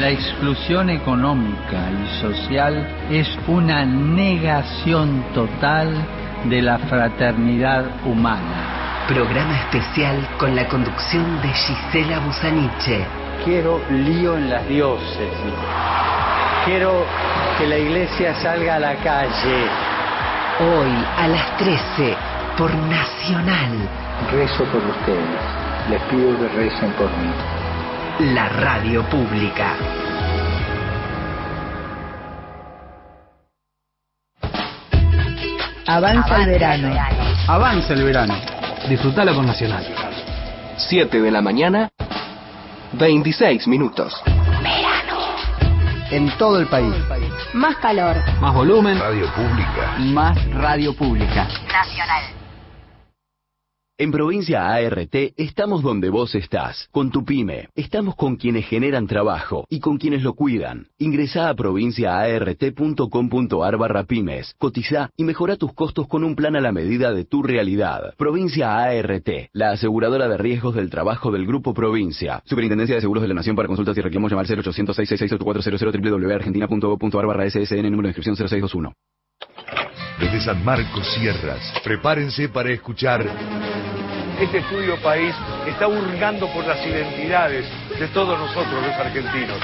[0.00, 5.94] La exclusión económica y social es una negación total
[6.48, 9.04] de la fraternidad humana.
[9.06, 13.27] Programa especial con la conducción de Gisela Busaniche.
[13.48, 15.54] Quiero lío en las diócesis.
[16.66, 17.06] Quiero
[17.56, 19.64] que la iglesia salga a la calle.
[20.60, 22.14] Hoy a las 13
[22.58, 23.70] por Nacional.
[24.30, 25.40] Rezo por ustedes.
[25.88, 28.34] Les pido que recen por mí.
[28.34, 29.72] La radio pública.
[35.86, 36.94] Avanza el verano.
[37.46, 38.34] Avanza el verano.
[38.90, 39.86] Disfrutalo con Nacional.
[40.76, 41.88] 7 de la mañana,
[42.92, 44.14] 26 minutos.
[46.10, 46.94] En todo el país.
[47.52, 48.16] Más calor.
[48.40, 48.98] Más volumen.
[48.98, 49.96] Radio Pública.
[49.98, 51.48] Más radio pública.
[51.70, 52.37] Nacional.
[54.00, 57.68] En Provincia ART estamos donde vos estás, con tu pyme.
[57.74, 60.86] Estamos con quienes generan trabajo y con quienes lo cuidan.
[60.98, 66.70] Ingresá a provinciaart.com.ar barra pymes, cotiza y mejora tus costos con un plan a la
[66.70, 68.14] medida de tu realidad.
[68.16, 72.40] Provincia ART, la aseguradora de riesgos del trabajo del Grupo Provincia.
[72.44, 77.50] Superintendencia de Seguros de la Nación para consultas y reclamos llamar 0800 666 www.argentina.gov.ar barra
[77.50, 78.92] SSN número de inscripción 0621.
[80.20, 83.24] Desde San Marcos Sierras, prepárense para escuchar.
[84.40, 85.34] Este estudio país
[85.66, 87.66] está hurgando por las identidades
[87.98, 89.58] de todos nosotros los argentinos.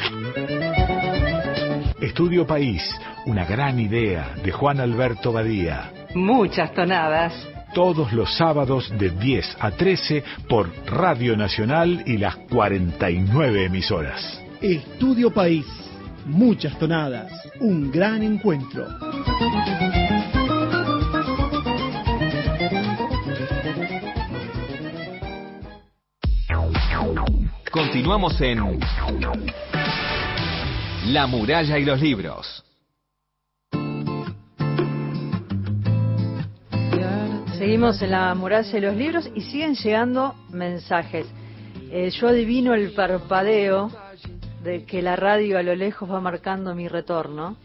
[2.00, 2.82] Estudio País,
[3.26, 5.90] una gran idea de Juan Alberto Badía.
[6.14, 7.32] Muchas tonadas.
[7.72, 14.40] Todos los sábados de 10 a 13 por Radio Nacional y las 49 emisoras.
[14.60, 15.66] Estudio País,
[16.26, 18.86] muchas tonadas, un gran encuentro.
[27.74, 28.78] Continuamos en
[31.06, 32.64] La muralla y los libros.
[37.58, 41.26] Seguimos en la muralla y los libros y siguen llegando mensajes.
[41.90, 43.90] Eh, yo adivino el parpadeo
[44.62, 47.56] de que la radio a lo lejos va marcando mi retorno.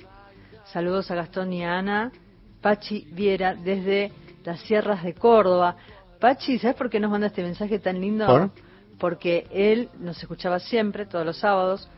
[0.73, 2.11] Saludos a Gastón y a Ana.
[2.61, 4.11] Pachi Viera desde
[4.43, 5.75] las sierras de Córdoba.
[6.19, 8.25] Pachi, ¿sabes por qué nos manda este mensaje tan lindo?
[8.25, 8.68] ¿Por?
[8.99, 11.89] Porque él nos escuchaba siempre, todos los sábados.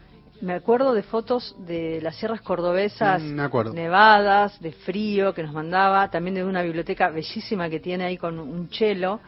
[0.42, 6.10] Me acuerdo de fotos de las sierras cordobesas Mm, nevadas, de frío que nos mandaba,
[6.10, 9.20] también de una biblioteca bellísima que tiene ahí con un chelo.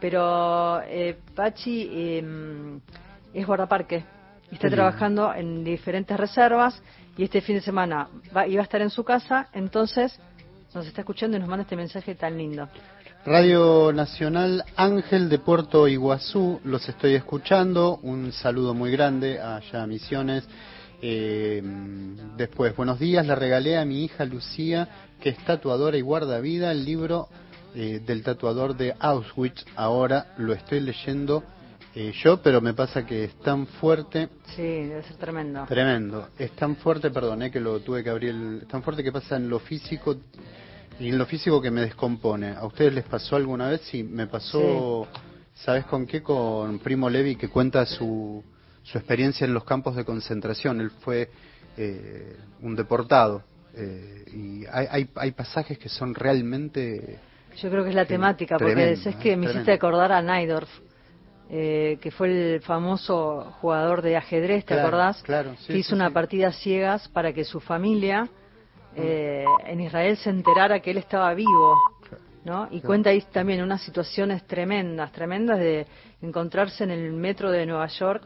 [0.00, 2.78] Pero eh, Pachi eh,
[3.34, 4.04] es guardaparque
[4.50, 6.80] y está trabajando en diferentes reservas
[7.16, 10.18] y este fin de semana va, iba a estar en su casa, entonces
[10.74, 12.68] nos está escuchando y nos manda este mensaje tan lindo.
[13.26, 17.98] Radio Nacional Ángel de Puerto Iguazú, los estoy escuchando.
[18.02, 20.44] Un saludo muy grande allá a Misiones.
[21.00, 21.62] Eh,
[22.36, 24.88] después, buenos días, le regalé a mi hija Lucía,
[25.20, 27.28] que es tatuadora y guarda vida, el libro
[27.74, 29.64] eh, del tatuador de Auschwitz.
[29.74, 31.42] Ahora lo estoy leyendo
[31.94, 35.64] eh, yo, pero me pasa que es tan fuerte Sí, debe ser tremendo.
[35.66, 36.28] Tremendo.
[36.38, 38.30] Es tan fuerte, perdón, eh, que lo tuve que abrir.
[38.30, 40.16] el- es tan fuerte que pasa en lo físico
[41.00, 42.50] y en lo físico que me descompone.
[42.50, 43.80] ¿A ustedes les pasó alguna vez?
[43.82, 45.06] Sí, me pasó,
[45.54, 46.22] ¿sabes con qué?
[46.22, 48.42] Con Primo Levi que cuenta su,
[48.82, 50.80] su experiencia en los campos de concentración.
[50.80, 51.30] Él fue
[51.76, 53.42] eh, un deportado.
[53.74, 57.18] eh, y hay, hay, hay pasajes que son realmente...
[57.56, 59.50] Yo creo que es la temática, porque es que me tremendo.
[59.52, 60.68] hiciste acordar a Naidorf,
[61.50, 65.22] eh, que fue el famoso jugador de ajedrez, ¿te Claro, acordás?
[65.22, 66.14] claro, sí, que hizo sí, una sí.
[66.14, 68.28] partida ciegas para que su familia
[68.96, 71.76] eh, en Israel se enterara que él estaba vivo.
[72.44, 72.68] ¿no?
[72.70, 75.86] Y cuenta ahí también unas situaciones tremendas, tremendas de
[76.20, 78.22] encontrarse en el metro de Nueva York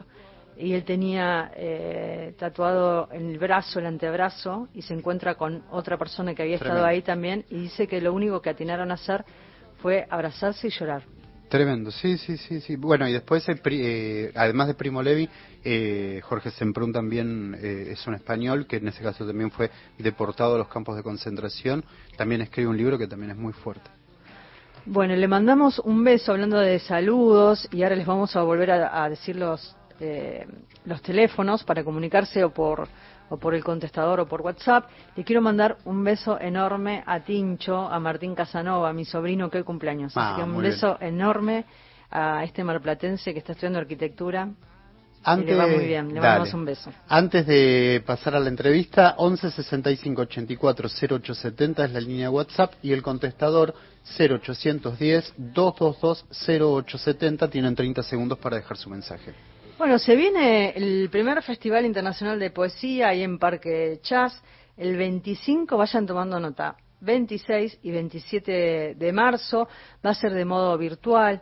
[0.57, 5.97] y él tenía eh, tatuado en el brazo, el antebrazo, y se encuentra con otra
[5.97, 9.23] persona que había estado ahí también y dice que lo único que atinaron a hacer
[9.81, 11.03] fue abrazarse y llorar.
[11.49, 12.75] Tremendo, sí, sí, sí, sí.
[12.75, 15.27] Bueno, y después, eh, además de Primo Levi,
[15.63, 20.53] eh, Jorge Semprún también eh, es un español que en ese caso también fue deportado
[20.53, 21.83] a los campos de concentración.
[22.15, 23.89] También escribe un libro que también es muy fuerte.
[24.85, 29.03] Bueno, le mandamos un beso hablando de saludos y ahora les vamos a volver a,
[29.03, 30.47] a decir los, eh,
[30.85, 32.87] los teléfonos para comunicarse o por,
[33.29, 34.89] o por el contestador o por WhatsApp.
[35.15, 39.63] Le quiero mandar un beso enorme a Tincho, a Martín Casanova, mi sobrino que hoy
[39.63, 40.13] cumpleaños.
[40.15, 41.65] Ah, Así que un beso enorme
[42.11, 44.49] a este marplatense que está estudiando arquitectura.
[45.21, 46.21] Antes, le va muy bien, le dale.
[46.21, 46.91] mandamos un beso.
[47.09, 52.93] Antes de pasar a la entrevista, 11 65 84 0870 es la línea WhatsApp y
[52.93, 53.73] el contestador
[54.17, 57.49] 0810 222 0870.
[57.49, 59.33] Tienen 30 segundos para dejar su mensaje.
[59.79, 64.43] Bueno, se viene el primer Festival Internacional de Poesía ahí en Parque Chas.
[64.75, 69.69] El 25, vayan tomando nota, 26 y 27 de marzo.
[70.05, 71.41] Va a ser de modo virtual,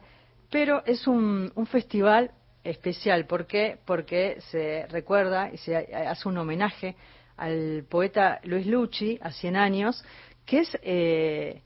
[0.52, 2.30] pero es un, un festival
[2.64, 3.26] especial.
[3.26, 3.80] ¿Por qué?
[3.84, 6.96] Porque se recuerda y se hace un homenaje
[7.38, 10.06] al poeta Luis Lucci a 100 años,
[10.46, 11.64] que es eh,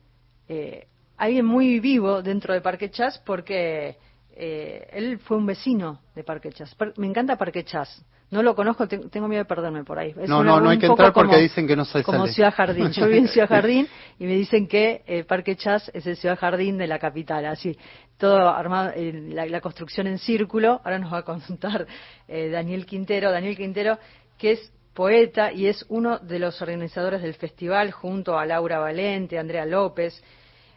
[0.47, 3.97] eh, alguien muy vivo dentro de Parque Chas porque
[4.43, 6.75] eh, él fue un vecino de Parque Chas.
[6.97, 8.03] Me encanta Parque Chas.
[8.31, 10.15] No lo conozco, te- tengo miedo de perderme por ahí.
[10.17, 12.19] Es No, una- no, no hay que entrar porque como- dicen que no se Como
[12.21, 12.31] sale.
[12.33, 12.89] Ciudad Jardín.
[12.91, 16.39] Yo viví en Ciudad Jardín y me dicen que eh, Parque Chas es el Ciudad
[16.39, 17.45] Jardín de la capital.
[17.45, 17.77] Así,
[18.17, 20.81] todo armado, eh, la, la construcción en círculo.
[20.83, 21.85] Ahora nos va a contar
[22.27, 23.31] eh, Daniel Quintero.
[23.31, 23.99] Daniel Quintero,
[24.39, 29.37] que es poeta y es uno de los organizadores del festival junto a Laura Valente,
[29.37, 30.21] Andrea López,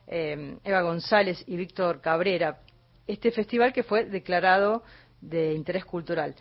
[0.07, 2.59] eh, Eva González y Víctor Cabrera.
[3.07, 4.83] Este festival que fue declarado
[5.21, 6.35] de interés cultural.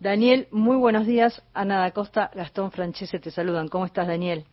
[0.00, 1.42] Daniel, muy buenos días.
[1.54, 3.68] Ana da Costa, Gastón Francese te saludan.
[3.68, 4.44] ¿Cómo estás, Daniel?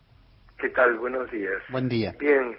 [0.58, 0.96] ¿Qué tal?
[0.98, 1.60] Buenos días.
[1.70, 2.14] Buen día.
[2.18, 2.56] Bien,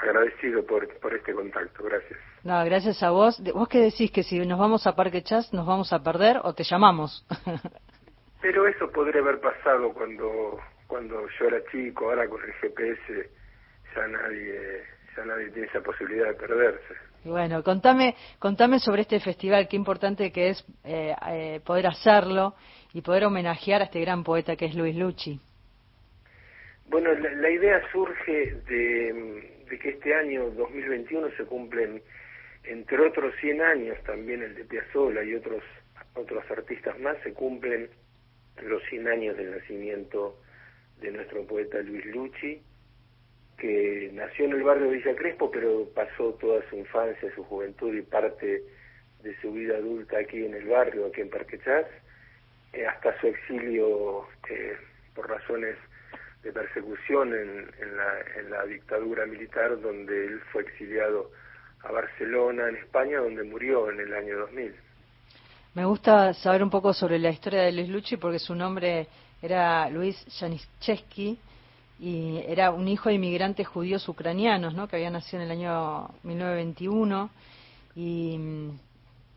[0.00, 2.18] agradecido por, por este contacto, gracias.
[2.42, 3.42] No, gracias a vos.
[3.42, 4.10] De- ¿Vos qué decís?
[4.10, 7.26] ¿Que si nos vamos a Parque Chas nos vamos a perder o te llamamos?
[8.42, 13.30] Pero eso podría haber pasado cuando cuando yo era chico, ahora con el GPS
[13.94, 14.82] ya nadie
[15.16, 16.94] ya nadie tiene esa posibilidad de perderse.
[17.24, 22.54] Bueno, contame, contame sobre este festival, qué importante que es eh, eh, poder hacerlo
[22.94, 25.38] y poder homenajear a este gran poeta que es Luis Lucci.
[26.86, 32.02] Bueno, la, la idea surge de, de que este año 2021 se cumplen,
[32.64, 35.62] entre otros 100 años, también el de Piazzolla y otros,
[36.14, 37.90] otros artistas más, se cumplen
[38.62, 40.38] los 100 años del nacimiento
[41.00, 42.62] de nuestro poeta Luis Lucci,
[43.60, 47.94] que nació en el barrio de Villa Crespo, pero pasó toda su infancia, su juventud
[47.94, 48.62] y parte
[49.22, 51.86] de su vida adulta aquí en el barrio, aquí en Parque Chas,
[52.72, 54.76] eh, hasta su exilio eh,
[55.14, 55.76] por razones
[56.42, 61.30] de persecución en, en, la, en la dictadura militar, donde él fue exiliado
[61.82, 64.74] a Barcelona, en España, donde murió en el año 2000.
[65.74, 69.06] Me gusta saber un poco sobre la historia de Luis Lucci porque su nombre
[69.42, 71.38] era Luis Janiszewski
[72.00, 74.88] y era un hijo de inmigrantes judíos ucranianos, ¿no?
[74.88, 77.30] Que había nacido en el año 1921
[77.94, 78.40] y,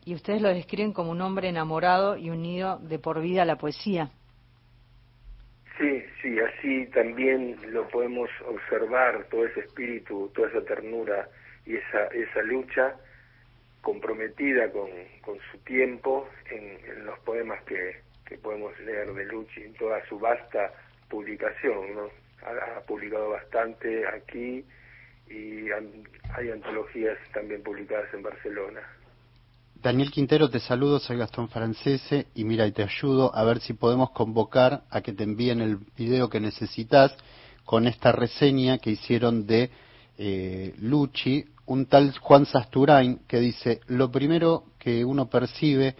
[0.06, 3.56] y ustedes lo describen como un hombre enamorado y unido de por vida a la
[3.56, 4.10] poesía.
[5.78, 11.28] Sí, sí, así también lo podemos observar, todo ese espíritu, toda esa ternura
[11.66, 12.94] y esa, esa lucha
[13.82, 14.88] comprometida con,
[15.52, 18.02] su tiempo en, los poemas que,
[18.42, 20.72] podemos leer de Lucci, en toda su vasta
[21.08, 22.23] publicación, ¿no?
[22.44, 24.64] Ha, publicado bastante aquí
[25.28, 28.80] y hay antologías también publicadas en Barcelona.
[29.74, 33.74] Daniel Quintero, te saludo, soy Gastón Francese y mira, y te ayudo a ver si
[33.74, 37.14] podemos convocar a que te envíen el video que necesitas
[37.64, 39.70] con esta reseña que hicieron de
[40.16, 45.96] eh, Lucci, un tal Juan Sasturain que dice, lo primero que uno percibe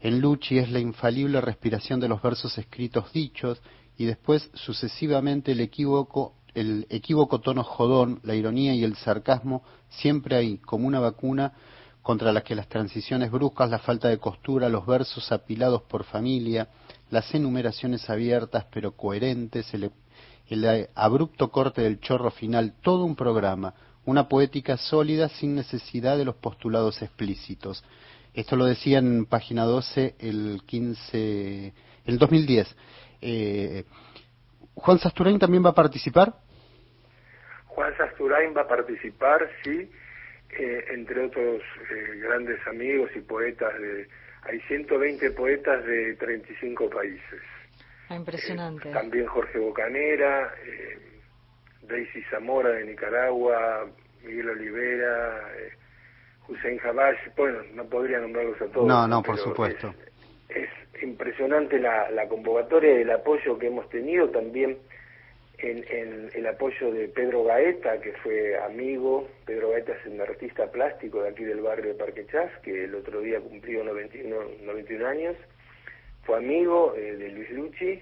[0.00, 3.60] en Lucci es la infalible respiración de los versos escritos dichos
[3.98, 10.34] y después sucesivamente el equívoco el equívoco tono jodón, la ironía y el sarcasmo siempre
[10.34, 11.52] ahí, como una vacuna
[12.02, 16.68] contra las que las transiciones bruscas, la falta de costura, los versos apilados por familia,
[17.10, 19.92] las enumeraciones abiertas pero coherentes, el,
[20.48, 26.24] el abrupto corte del chorro final, todo un programa, una poética sólida sin necesidad de
[26.24, 27.84] los postulados explícitos.
[28.34, 31.74] Esto lo decía en página 12 el 15,
[32.06, 32.74] el 2010.
[33.20, 33.84] Eh,
[34.74, 36.34] Juan Sasturain también va a participar.
[37.66, 39.90] Juan Sasturain va a participar, sí,
[40.50, 44.08] eh, entre otros eh, grandes amigos y poetas de...
[44.42, 47.42] Hay 120 poetas de 35 países.
[48.08, 48.90] Ah, impresionante.
[48.90, 50.98] También Jorge Bocanera, eh,
[51.82, 53.86] Daisy Zamora de Nicaragua,
[54.24, 55.72] Miguel Olivera, eh,
[56.48, 58.86] Hussein Habash, bueno, no podría nombrarlos a todos.
[58.86, 59.94] No, no, por supuesto.
[60.48, 60.70] Es, es
[61.02, 64.78] impresionante la, la convocatoria y el apoyo que hemos tenido también
[65.58, 69.28] en, el apoyo de Pedro Gaeta, que fue amigo.
[69.44, 72.94] Pedro Gaeta es un artista plástico de aquí del barrio de Parque Chas, que el
[72.94, 75.36] otro día cumplió 91, 91 años.
[76.24, 78.00] Fue amigo eh, de Luis Lucci.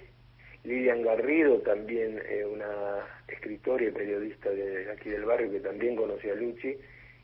[0.64, 6.32] Lilian Garrido, también eh, una escritora y periodista de aquí del barrio que también conocía
[6.32, 6.76] a Lucci.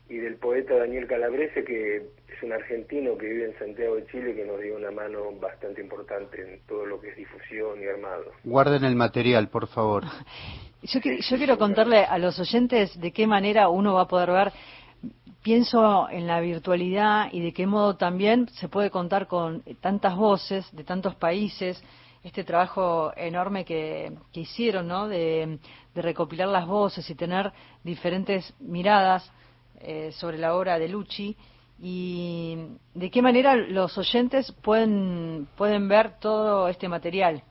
[0.09, 4.35] Y del poeta Daniel Calabrese, que es un argentino que vive en Santiago de Chile,
[4.35, 8.25] que nos dio una mano bastante importante en todo lo que es difusión y armado.
[8.43, 10.03] Guarden el material, por favor.
[10.81, 10.99] Yo,
[11.29, 14.53] yo quiero contarle a los oyentes de qué manera uno va a poder ver
[15.43, 20.65] pienso en la virtualidad y de qué modo también se puede contar con tantas voces
[20.71, 21.83] de tantos países,
[22.23, 25.09] este trabajo enorme que, que hicieron, ¿no?
[25.09, 25.59] De,
[25.93, 27.51] de, recopilar las voces y tener
[27.83, 29.29] diferentes miradas
[29.81, 31.35] eh, sobre la obra de Lucci
[31.79, 32.57] y
[32.93, 37.43] de qué manera los oyentes pueden, pueden ver todo este material.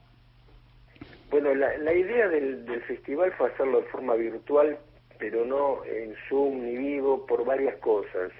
[1.29, 4.77] Bueno, la, la idea del, festival fue hacerlo de forma virtual
[5.23, 8.31] pero no en Zoom ni vivo por varias cosas.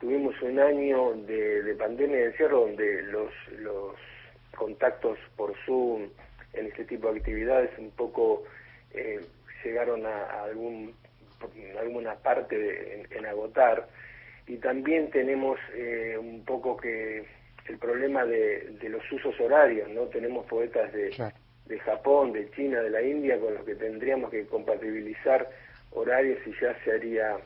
[0.00, 3.94] Tuvimos un año de, de pandemia de encierro donde los, los
[4.56, 6.08] contactos por Zoom
[6.54, 8.44] en este tipo de actividades un poco
[8.92, 9.20] eh,
[9.62, 10.94] llegaron a, algún,
[11.78, 13.86] alguna parte de, en, en, agotar
[14.46, 17.24] y también tenemos eh, un poco que
[17.66, 20.02] el problema de, de, los usos horarios, ¿no?
[20.02, 21.34] Tenemos poetas de, claro.
[21.66, 25.50] de Japón, de China, de la India con los que tendríamos que compatibilizar
[25.90, 27.36] horarios y ya se haría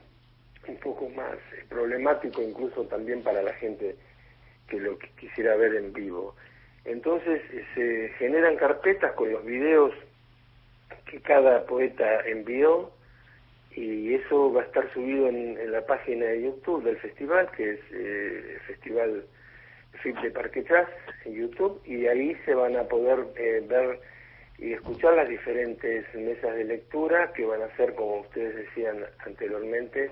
[0.68, 1.36] un poco más
[1.68, 3.97] problemático incluso también para la gente
[4.68, 6.34] que lo que quisiera ver en vivo.
[6.84, 7.43] Entonces
[7.74, 9.93] se generan carpetas con los videos
[11.07, 12.93] que cada poeta envió
[13.80, 17.80] y eso va a estar subido en, la página de YouTube del festival, que es
[17.92, 19.24] eh, Festival
[20.02, 20.88] FIP de Parque Chas
[21.24, 24.00] en YouTube, y ahí se van a poder eh, ver
[24.58, 30.10] y escuchar las diferentes mesas de lectura que van a ser, como ustedes decían anteriormente,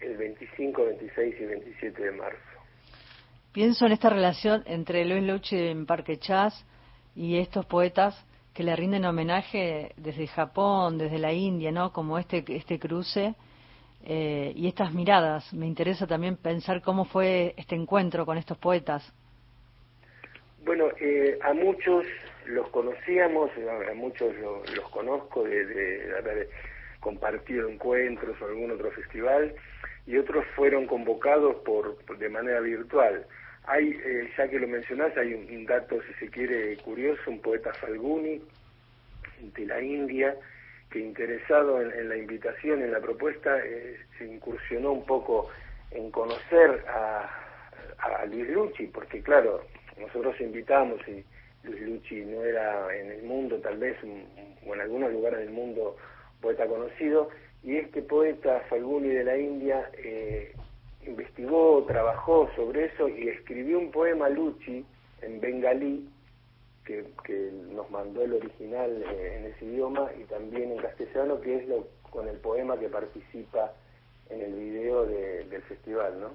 [0.00, 2.38] el 25, 26 y 27 de marzo.
[3.52, 6.64] Pienso en esta relación entre Luis Lucci en Parque Chas
[7.16, 8.24] y estos poetas
[8.54, 11.92] que le rinden homenaje desde Japón, desde la India, ¿no?
[11.92, 13.34] Como este este cruce
[14.04, 15.52] eh, y estas miradas.
[15.52, 19.12] Me interesa también pensar cómo fue este encuentro con estos poetas.
[20.64, 22.04] Bueno, eh, a muchos
[22.46, 23.50] los conocíamos,
[23.90, 26.48] a muchos lo, los conozco de, de, haber
[27.00, 29.54] compartido encuentros o algún otro festival,
[30.06, 33.26] y otros fueron convocados por de manera virtual.
[33.64, 37.40] Hay, eh, ya que lo mencionás, hay un, un, dato, si se quiere, curioso, un
[37.40, 38.42] poeta Falguni
[39.40, 40.34] de la India,
[40.90, 45.48] que interesado en, en la invitación, en la propuesta, eh, se incursionó un poco
[45.92, 47.30] en conocer a,
[47.98, 49.62] a Luis Lucci, porque claro,
[49.98, 51.24] nosotros invitamos y
[51.62, 53.96] Luis Lucci no era en el mundo, tal vez,
[54.66, 55.96] o en algunos lugares del mundo,
[56.40, 57.30] poeta conocido,
[57.62, 60.52] y este poeta Falguni de la India eh,
[61.06, 64.84] investigó, trabajó sobre eso y escribió un poema Lucci
[65.22, 66.08] en bengalí,
[66.84, 67.04] que,
[67.72, 71.86] nos mandó el original eh, en ese idioma, y también en castellano, que es lo,
[72.10, 73.72] con el poema que participa
[74.28, 76.28] en el video de, del festival, ¿no?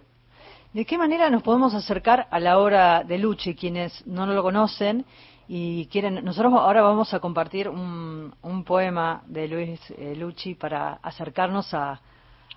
[0.73, 5.05] ¿De qué manera nos podemos acercar a la obra de Lucci, quienes no lo conocen
[5.47, 6.23] y quieren?
[6.23, 12.01] Nosotros ahora vamos a compartir un, un poema de Luis eh, Lucci para acercarnos a,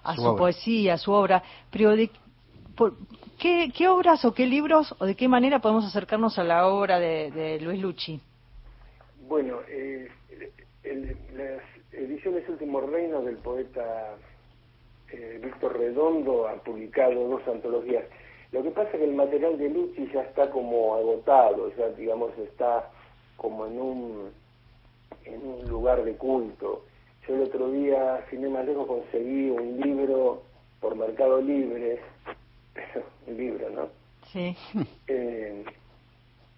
[0.03, 1.43] a su, su poesía, a su obra.
[1.71, 2.11] Pero de,
[2.77, 2.95] por,
[3.39, 6.99] ¿qué, ¿qué, obras o qué libros o de qué manera podemos acercarnos a la obra
[6.99, 8.21] de, de Luis Lucci?
[9.29, 10.09] Bueno, eh,
[10.83, 14.17] el, las ediciones Último Reino del poeta
[15.13, 18.05] eh, Víctor Redondo ha publicado dos antologías.
[18.53, 22.37] Lo que pasa es que el material de Lucci ya está como agotado, ya digamos
[22.39, 22.91] está
[23.37, 24.31] como en un,
[25.25, 26.85] en un lugar de culto.
[27.31, 30.43] Yo el otro día, sin ir más lejos, conseguí un libro
[30.81, 32.01] por Mercado Libre,
[33.29, 33.89] un libro, ¿no?
[34.33, 34.57] Sí.
[35.07, 35.65] Eh,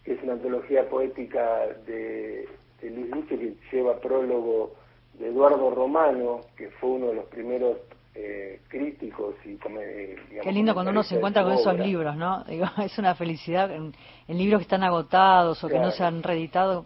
[0.06, 2.48] es una antología poética de,
[2.80, 4.72] de Luis Lucci que lleva prólogo
[5.18, 7.76] de Eduardo Romano, que fue uno de los primeros
[8.14, 12.44] eh, críticos y eh, digamos, qué lindo cuando uno se encuentra con esos libros no
[12.48, 13.94] digo es una felicidad en,
[14.28, 15.82] en, libros que están agotados o claro.
[15.82, 16.84] que no se han reeditado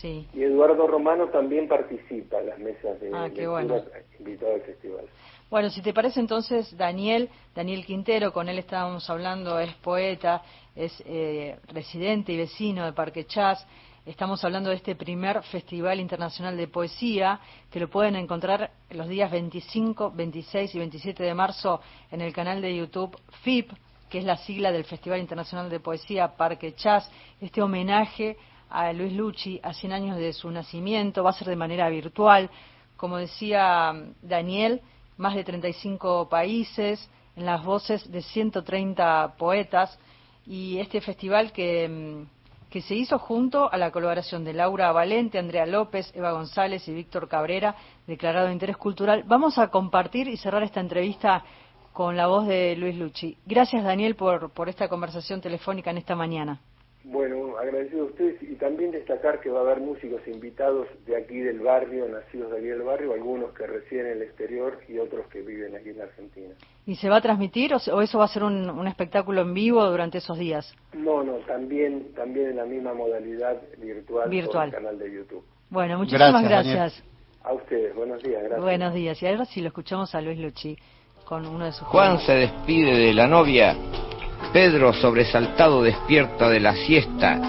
[0.00, 3.82] sí y Eduardo Romano también participa en las mesas de, ah, qué bueno.
[4.18, 5.04] invitado al festival
[5.50, 10.42] bueno si te parece entonces Daniel Daniel Quintero con él estábamos hablando es poeta
[10.74, 13.66] es eh, residente y vecino de Parque Chas
[14.06, 17.40] Estamos hablando de este primer Festival Internacional de Poesía,
[17.70, 21.80] que lo pueden encontrar los días 25, 26 y 27 de marzo
[22.10, 23.72] en el canal de YouTube FIP,
[24.10, 27.10] que es la sigla del Festival Internacional de Poesía Parque Chas.
[27.40, 28.36] Este homenaje
[28.74, 32.50] a Luis Lucci a 100 años de su nacimiento va a ser de manera virtual.
[32.96, 34.82] Como decía Daniel,
[35.16, 39.98] más de 35 países, en las voces de 130 poetas,
[40.46, 42.26] y este festival que
[42.74, 46.92] que se hizo junto a la colaboración de Laura Valente, Andrea López, Eva González y
[46.92, 49.22] Víctor Cabrera, declarado de interés cultural.
[49.28, 51.44] Vamos a compartir y cerrar esta entrevista
[51.92, 53.38] con la voz de Luis Lucci.
[53.46, 56.60] Gracias Daniel por, por esta conversación telefónica en esta mañana.
[57.04, 61.38] Bueno, agradecido a ustedes y también destacar que va a haber músicos invitados de aquí
[61.38, 65.26] del barrio, nacidos de aquí del barrio, algunos que residen en el exterior y otros
[65.28, 66.54] que viven aquí en la Argentina.
[66.86, 69.52] ¿Y se va a transmitir o, o eso va a ser un, un, espectáculo en
[69.52, 70.74] vivo durante esos días?
[70.94, 74.70] No, no, también, también en la misma modalidad virtual, virtual.
[74.70, 75.44] por el canal de YouTube.
[75.68, 76.74] Bueno, muchísimas gracias.
[76.74, 77.04] gracias.
[77.42, 78.62] A ustedes, buenos días, gracias.
[78.62, 79.22] Buenos días.
[79.22, 80.78] Y ahora sí lo escuchamos a Luis Lucci
[81.26, 83.76] con uno de sus Juan se despide de la novia.
[84.54, 87.40] Pedro, sobresaltado, despierta de la siesta.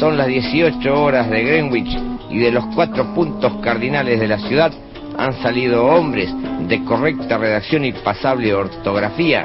[0.00, 1.98] Son las 18 horas de Greenwich
[2.30, 4.72] y de los cuatro puntos cardinales de la ciudad
[5.18, 6.30] han salido hombres
[6.66, 9.44] de correcta redacción y pasable ortografía.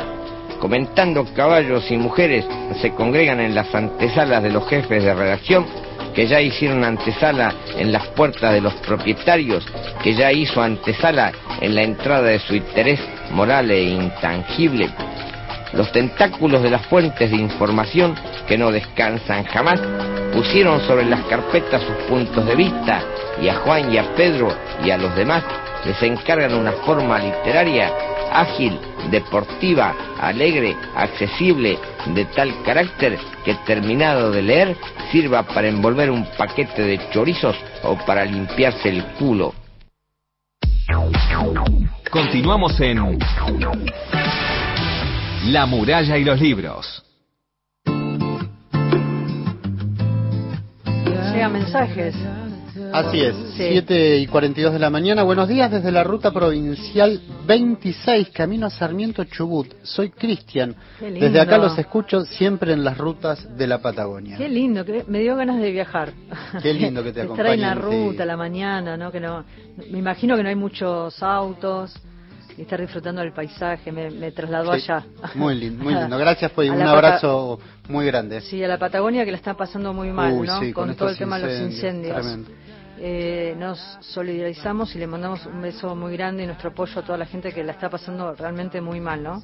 [0.61, 2.45] Comentando caballos y mujeres
[2.81, 5.65] se congregan en las antesalas de los jefes de redacción
[6.15, 9.65] que ya hicieron antesala en las puertas de los propietarios,
[10.01, 13.01] que ya hizo antesala en la entrada de su interés
[13.31, 14.89] moral e intangible.
[15.73, 18.15] Los tentáculos de las fuentes de información,
[18.47, 19.79] que no descansan jamás,
[20.33, 23.01] pusieron sobre las carpetas sus puntos de vista
[23.41, 24.49] y a Juan y a Pedro
[24.83, 25.43] y a los demás
[25.85, 27.91] les encargan una forma literaria
[28.31, 34.77] ágil, deportiva, alegre, accesible, de tal carácter que terminado de leer
[35.11, 39.53] sirva para envolver un paquete de chorizos o para limpiarse el culo.
[42.09, 42.99] Continuamos en
[45.45, 47.03] La muralla y los libros.
[51.33, 52.15] Llegan mensajes.
[52.93, 53.67] Así es, Sí.
[53.69, 55.23] 7 y 42 de la mañana.
[55.23, 59.73] Buenos días desde la ruta provincial 26, camino a Sarmiento Chubut.
[59.83, 60.75] Soy Cristian.
[60.99, 64.37] Desde acá los escucho siempre en las rutas de la Patagonia.
[64.37, 66.11] Qué lindo, que me dio ganas de viajar.
[66.61, 68.07] Qué lindo que te Estar ahí en la acompañen, sí.
[68.09, 69.11] ruta, a la mañana, ¿no?
[69.11, 69.45] Que no,
[69.89, 71.93] me imagino que no hay muchos autos
[72.61, 73.91] y estar disfrutando del paisaje.
[73.91, 75.03] Me, me trasladó Sí, allá.
[75.33, 76.15] Muy lindo, muy lindo.
[76.19, 77.59] Gracias, pues, un abrazo
[77.89, 78.39] muy grande.
[78.41, 80.59] Sí, a la Patagonia que la está pasando muy mal, Uy, ¿no?
[80.59, 82.51] sí, con, con todo el tema de los incendios, tremendo.
[83.03, 87.17] Eh, nos solidarizamos y le mandamos un beso muy grande y nuestro apoyo a toda
[87.17, 89.41] la gente que la está pasando realmente muy mal, ¿no?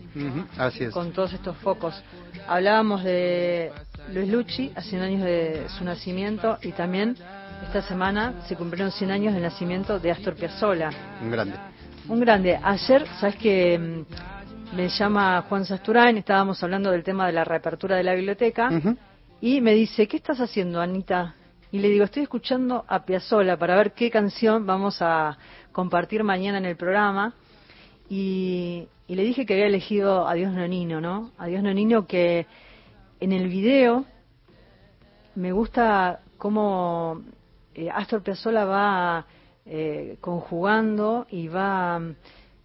[0.60, 0.94] Así es.
[0.94, 2.00] Con todos estos focos.
[2.48, 3.72] Hablábamos de
[4.14, 7.16] Luis Lucci, a 100 años de su nacimiento, y también
[7.66, 10.92] esta semana se cumplieron 100 años del nacimiento de Astor Piazzolla.
[11.24, 11.56] Un grande.
[12.10, 12.58] Un grande.
[12.64, 17.98] Ayer, sabes que mm, me llama Juan Sasturain, estábamos hablando del tema de la reapertura
[17.98, 18.70] de la biblioteca,
[19.42, 21.36] y me dice, ¿qué estás haciendo, Anita?
[21.70, 25.38] Y le digo, estoy escuchando a Piazzolla para ver qué canción vamos a
[25.74, 27.34] compartir mañana en el programa.
[28.10, 31.32] Y, y le dije que había elegido Adiós Nonino, ¿no?
[31.38, 32.48] Adiós Nonino que
[33.20, 34.06] en el video
[35.36, 37.22] me gusta cómo
[37.76, 39.26] eh, Astor Piazzolla va
[39.70, 42.02] eh, conjugando y va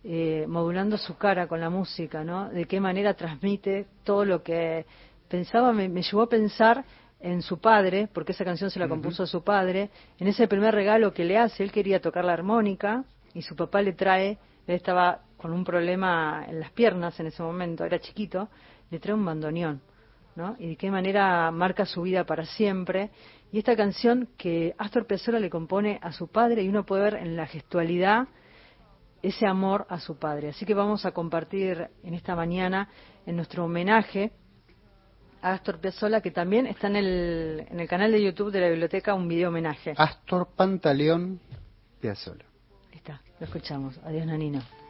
[0.05, 2.49] eh, modulando su cara con la música, ¿no?
[2.49, 4.87] De qué manera transmite todo lo que
[5.29, 6.85] pensaba, me, me llevó a pensar
[7.19, 11.13] en su padre, porque esa canción se la compuso su padre, en ese primer regalo
[11.13, 15.23] que le hace, él quería tocar la armónica y su papá le trae, él estaba
[15.37, 18.49] con un problema en las piernas en ese momento, era chiquito,
[18.91, 19.81] le trae un bandoneón,
[20.37, 20.57] ¿no?
[20.59, 23.11] Y de qué manera marca su vida para siempre.
[23.51, 27.15] Y esta canción que Astor Piazzolla le compone a su padre y uno puede ver
[27.15, 28.29] en la gestualidad
[29.23, 30.49] ese amor a su padre.
[30.49, 32.89] Así que vamos a compartir en esta mañana
[33.27, 34.33] en nuestro homenaje
[35.43, 38.69] a Astor Piazzolla, que también está en el, en el canal de YouTube de la
[38.69, 39.95] biblioteca un video homenaje.
[39.97, 41.41] Astor Pantaleón
[42.01, 42.45] Piazzolla.
[42.91, 43.99] Ahí está, lo escuchamos.
[44.05, 44.82] Adiós, Nanino.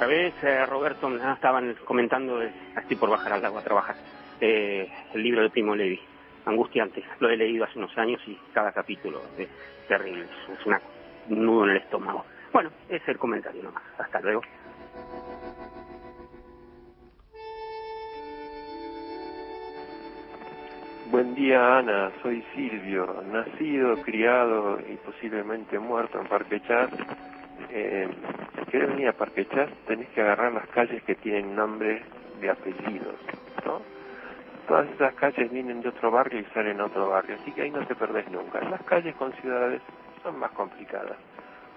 [0.00, 0.32] Otra vez.
[0.42, 3.96] Eh, Roberto, nada, estaban comentando, eh, estoy por bajar al agua a trabajar,
[4.40, 6.00] eh, el libro de Primo Levi,
[6.46, 7.04] angustiante.
[7.18, 9.48] Lo he leído hace unos años y cada capítulo es
[9.88, 12.24] terrible, es un nudo en el estómago.
[12.50, 13.82] Bueno, es el comentario nomás.
[13.98, 14.40] Hasta luego.
[21.10, 26.88] Buen día Ana, soy Silvio, nacido, criado y posiblemente muerto en Parque Chas.
[28.70, 32.02] Querés venir a Parque Chas tenés que agarrar las calles que tienen nombre
[32.40, 33.16] de apellidos,
[33.66, 33.82] ¿no?
[34.68, 37.70] Todas esas calles vienen de otro barrio y salen a otro barrio, así que ahí
[37.70, 38.60] no te perdés nunca.
[38.60, 39.82] Las calles con ciudades
[40.22, 41.16] son más complicadas.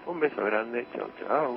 [0.06, 1.56] Un beso grande, chao, chao.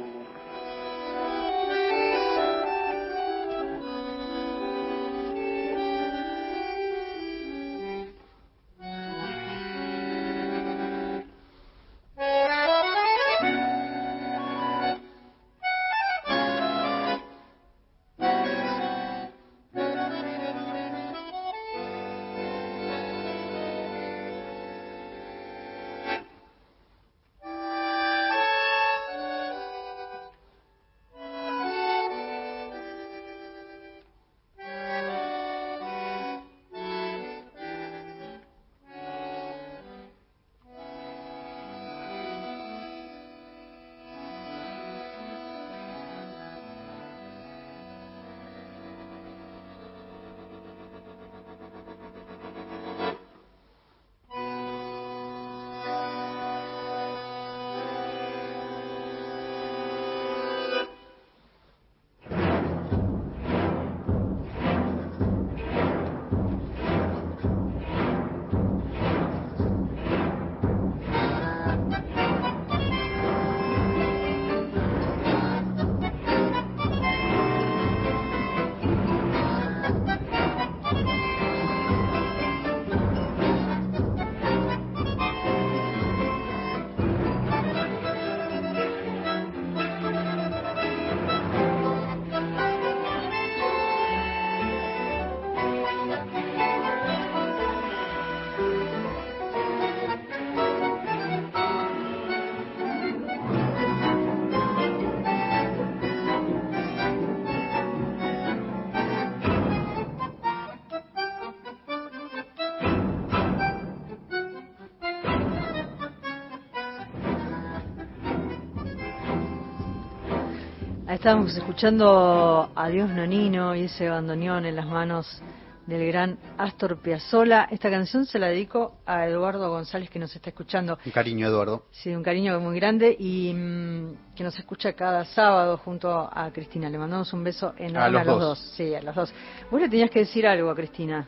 [121.27, 125.41] Estábamos escuchando Adiós Nonino y ese bandoneón en las manos
[125.85, 127.67] del gran Astor Piazzolla.
[127.69, 130.97] Esta canción se la dedico a Eduardo González que nos está escuchando.
[131.05, 131.83] Un cariño, Eduardo.
[131.91, 136.89] Sí, un cariño muy grande y mm, que nos escucha cada sábado junto a Cristina.
[136.89, 138.59] Le mandamos un beso enorme A los dos.
[138.77, 139.33] Sí, a los dos.
[139.69, 141.27] Vos le tenías que decir algo a Cristina.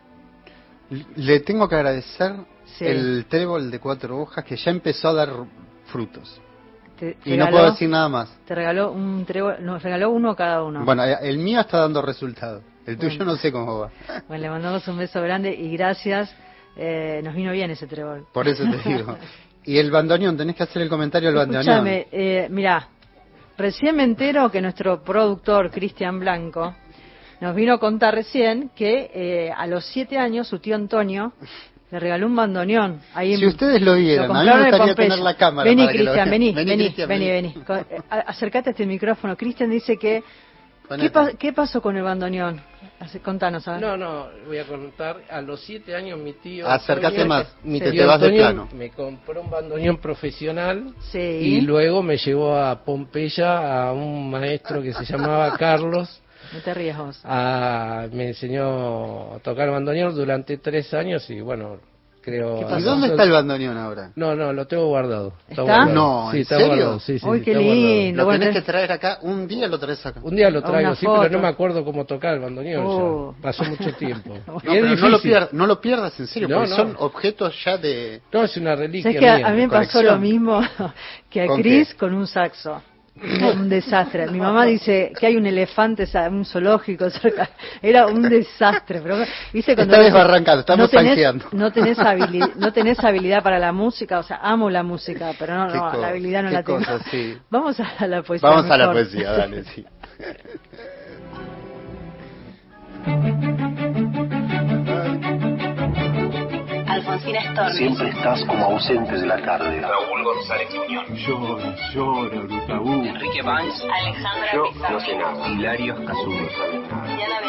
[1.17, 2.35] Le tengo que agradecer
[2.77, 2.85] Sí.
[2.85, 5.29] el trébol de cuatro hojas que ya empezó a dar
[5.87, 6.39] frutos.
[6.99, 8.29] Te, Y no puedo decir nada más.
[8.45, 10.83] Te regaló un trébol, nos regaló uno a cada uno.
[10.83, 12.61] Bueno, eh, el mío está dando resultado.
[12.85, 13.33] El tuyo Bueno.
[13.33, 13.91] no sé cómo va.
[14.27, 16.35] Bueno, le mandamos un beso grande y gracias.
[16.75, 18.25] Eh, nos vino bien ese trébol.
[18.33, 19.15] Por eso te digo.
[19.65, 21.61] Y el bandoneón, tenés que hacer el comentario del bandoneón.
[21.61, 22.87] Escúchame, eh, mira,
[23.57, 26.73] recién me entero que nuestro productor, Cristian Blanco,
[27.41, 31.33] nos vino a contar recién que eh, a los siete años su tío Antonio
[31.91, 33.01] le regaló un bandoneón.
[33.13, 36.29] Ahí Si en- ustedes lo vieran, a mí me gustaría tener la cámara Vení, Cristian,
[36.29, 37.47] vení, Vení, vení, Cristian, vení, vení.
[37.53, 37.65] vení.
[37.65, 39.35] Co- eh, Acercate a este micrófono.
[39.35, 40.23] Cristian dice que...
[40.89, 41.09] ¿Qué, Ponete.
[41.11, 42.59] pa- qué pasó con el bandoneón?
[43.23, 43.81] Contanos, a ver.
[43.81, 45.17] No, no, voy a contar.
[45.29, 46.67] A los siete años mi tío.
[46.67, 48.67] Acércate más, Mi tío te vas de plano.
[48.73, 50.95] Me compró un bandoneón profesional.
[51.11, 51.19] Sí.
[51.19, 56.21] Y luego me llevó a Pompeya a un maestro que se llamaba Carlos.
[56.53, 57.19] No te rías vos.
[57.23, 61.77] a- me enseñó a tocar bandoneón durante tres años y bueno,
[62.21, 62.59] creo.
[62.77, 64.11] ¿Y dónde está el bandoneón ahora?
[64.15, 65.33] No, no, lo tengo guardado.
[65.47, 65.61] ¿Está?
[65.61, 65.93] guardado.
[65.93, 66.67] No, sí, ¿en está serio?
[66.75, 66.99] guardado.
[66.99, 67.85] Sí, sí, Uy, sí, qué está guardado.
[67.85, 68.17] lindo.
[68.17, 70.19] Lo Bueno, tenés que traer acá, un día lo traes acá.
[70.23, 72.83] Un día lo traigo, sí, pero no me acuerdo cómo tocar el bandoneón.
[72.83, 72.89] ya.
[72.89, 73.35] Oh.
[73.41, 74.37] Pasó mucho tiempo.
[74.47, 76.75] No, es pero no, lo pierdas, no lo pierdas en serio, No, porque no.
[76.75, 78.21] son objetos ya de...
[78.33, 79.03] No, es una reliquia.
[79.11, 79.47] ¿Sabes que a, mía.
[79.47, 80.61] a mí me pasó lo mismo
[81.29, 82.81] que a ¿Con Cris con un saxo?
[83.21, 84.27] Un desastre.
[84.31, 87.49] Mi mamá dice que hay un elefante, un zoológico cerca.
[87.81, 89.01] Era un desastre.
[89.01, 89.17] Pero,
[89.51, 89.75] ¿viste?
[89.75, 91.17] Cuando Está desbarrancado, estamos no tenés,
[91.51, 94.19] no tenés, habili- no tenés habilidad para la música.
[94.19, 96.79] O sea, amo la música, pero no, no, la habilidad no la tengo.
[96.79, 97.37] cosa, sí.
[97.49, 98.49] Vamos a la poesía.
[98.49, 99.03] Vamos a la mejor.
[99.03, 99.85] poesía, dale, sí.
[107.21, 109.81] Siempre estás como ausente de la tarde.
[109.81, 111.09] Raúl González Muñoz.
[111.27, 113.03] Llora, llora, Brutaú.
[113.03, 113.83] Enrique Banks.
[113.83, 114.93] Alejandra Yo Pizarro.
[114.93, 115.49] no sé nada.
[115.49, 116.31] Hilario Cazú.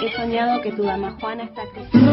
[0.04, 2.10] He soñado que tu dama Juana está creciendo.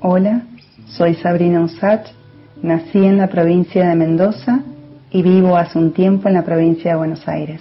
[0.00, 0.42] Hola,
[0.86, 2.08] soy Sabrina Usach,
[2.62, 4.60] nací en la provincia de Mendoza
[5.10, 7.60] y vivo hace un tiempo en la provincia de Buenos Aires.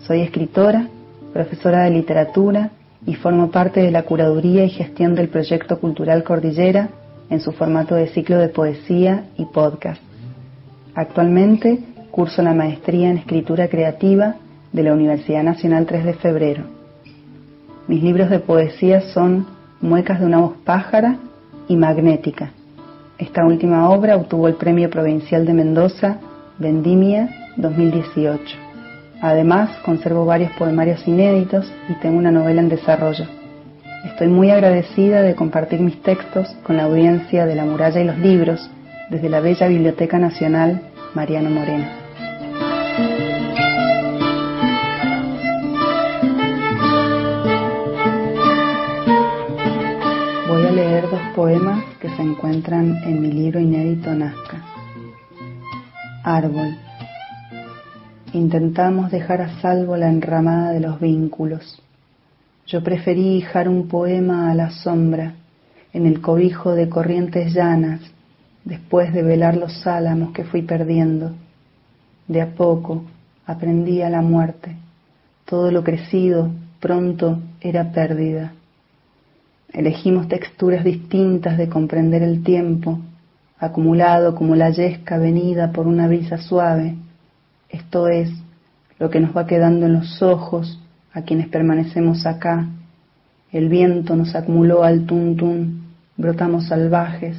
[0.00, 0.88] Soy escritora,
[1.32, 2.70] profesora de literatura
[3.06, 6.90] y formo parte de la curaduría y gestión del proyecto cultural Cordillera
[7.30, 10.00] en su formato de ciclo de poesía y podcast.
[10.94, 11.78] Actualmente
[12.10, 14.36] curso la maestría en escritura creativa
[14.72, 16.64] de la Universidad Nacional 3 de Febrero.
[17.86, 19.46] Mis libros de poesía son
[19.80, 21.16] Muecas de una voz pájara
[21.68, 22.50] y Magnética.
[23.18, 26.18] Esta última obra obtuvo el Premio Provincial de Mendoza
[26.58, 28.67] Vendimia 2018.
[29.20, 33.26] Además, conservo varios poemarios inéditos y tengo una novela en desarrollo.
[34.04, 38.18] Estoy muy agradecida de compartir mis textos con la audiencia de La Muralla y los
[38.18, 38.70] Libros
[39.10, 40.80] desde la Bella Biblioteca Nacional
[41.14, 41.86] Mariano Moreno.
[50.48, 54.62] Voy a leer dos poemas que se encuentran en mi libro inédito Nazca.
[56.22, 56.87] Árbol.
[58.34, 61.80] Intentamos dejar a salvo la enramada de los vínculos.
[62.66, 65.34] Yo preferí hijar un poema a la sombra,
[65.94, 68.02] en el cobijo de corrientes llanas,
[68.64, 71.32] después de velar los álamos que fui perdiendo.
[72.26, 73.04] De a poco
[73.46, 74.76] aprendí a la muerte.
[75.46, 76.50] Todo lo crecido
[76.80, 78.52] pronto era pérdida.
[79.72, 82.98] Elegimos texturas distintas de comprender el tiempo,
[83.58, 86.94] acumulado como la yesca venida por una brisa suave.
[87.68, 88.30] Esto es
[88.98, 90.80] lo que nos va quedando en los ojos
[91.12, 92.66] a quienes permanecemos acá.
[93.52, 95.84] El viento nos acumuló al tuntún,
[96.16, 97.36] brotamos salvajes,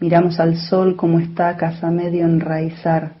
[0.00, 3.12] miramos al sol como estacas a medio enraizar.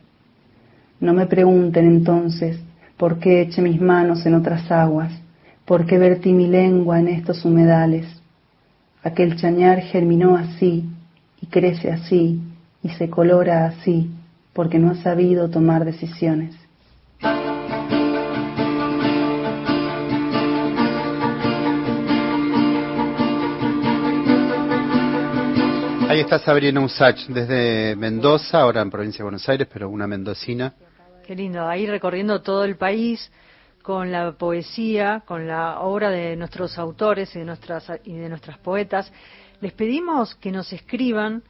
[1.00, 2.60] No me pregunten entonces
[2.96, 5.12] por qué eché mis manos en otras aguas,
[5.64, 8.06] por qué vertí mi lengua en estos humedales.
[9.02, 10.84] Aquel chañar germinó así
[11.40, 12.40] y crece así
[12.82, 14.10] y se colora así
[14.60, 16.54] porque no ha sabido tomar decisiones.
[26.06, 30.74] Ahí está Sabrina Usach desde Mendoza, ahora en provincia de Buenos Aires, pero una mendocina.
[31.26, 33.32] Qué lindo, ahí recorriendo todo el país
[33.80, 38.58] con la poesía, con la obra de nuestros autores y de nuestras, y de nuestras
[38.58, 39.10] poetas.
[39.62, 41.44] Les pedimos que nos escriban,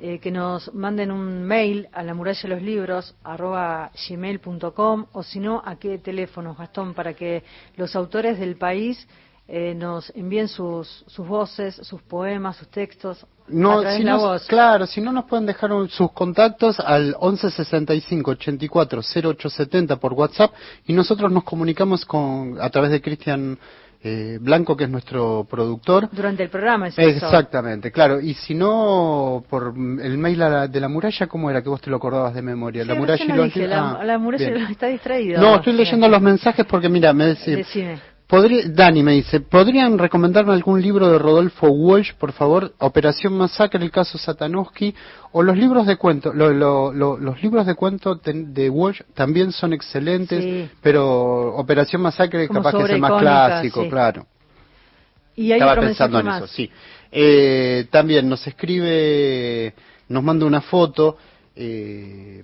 [0.00, 5.22] eh, que nos manden un mail a la muralla de los libros arroba gmail.com o
[5.22, 7.42] si no, a qué teléfonos, Gastón, para que
[7.76, 9.06] los autores del país
[9.48, 14.44] eh, nos envíen sus, sus voces, sus poemas, sus textos No, a si la voz.
[14.46, 20.52] claro, si no nos pueden dejar un- sus contactos al 1165 84 0870 por WhatsApp
[20.86, 23.56] y nosotros nos comunicamos con a través de Cristian
[24.02, 26.08] eh, Blanco, que es nuestro productor.
[26.12, 27.00] Durante el programa, eso.
[27.00, 28.20] Exactamente, claro.
[28.20, 31.80] Y si no, por el mail a la- de la muralla, ¿cómo era que vos
[31.80, 32.82] te lo acordabas de memoria?
[32.82, 35.40] Sí, la muralla lo dije, la, Ah, la muralla está distraído.
[35.40, 37.98] No, estoy leyendo los mensajes porque mira, me dice, Decime.
[38.26, 42.74] Podría, Dani me dice, ¿podrían recomendarme algún libro de Rodolfo Walsh, por favor?
[42.78, 44.94] Operación Masacre, el caso Satanowski,
[45.32, 49.52] o los libros de cuento, lo- lo- lo- los libros de cuento de Walsh también
[49.52, 50.68] son excelentes, Sí.
[50.82, 53.88] pero Operación Masacre Como capaz que es el más clásico, sí.
[53.90, 54.26] claro.
[55.36, 56.70] Y hay Estaba pensando en eso, sí.
[57.12, 59.74] Eh, también nos escribe,
[60.08, 61.16] nos manda una foto,
[61.54, 62.42] eh,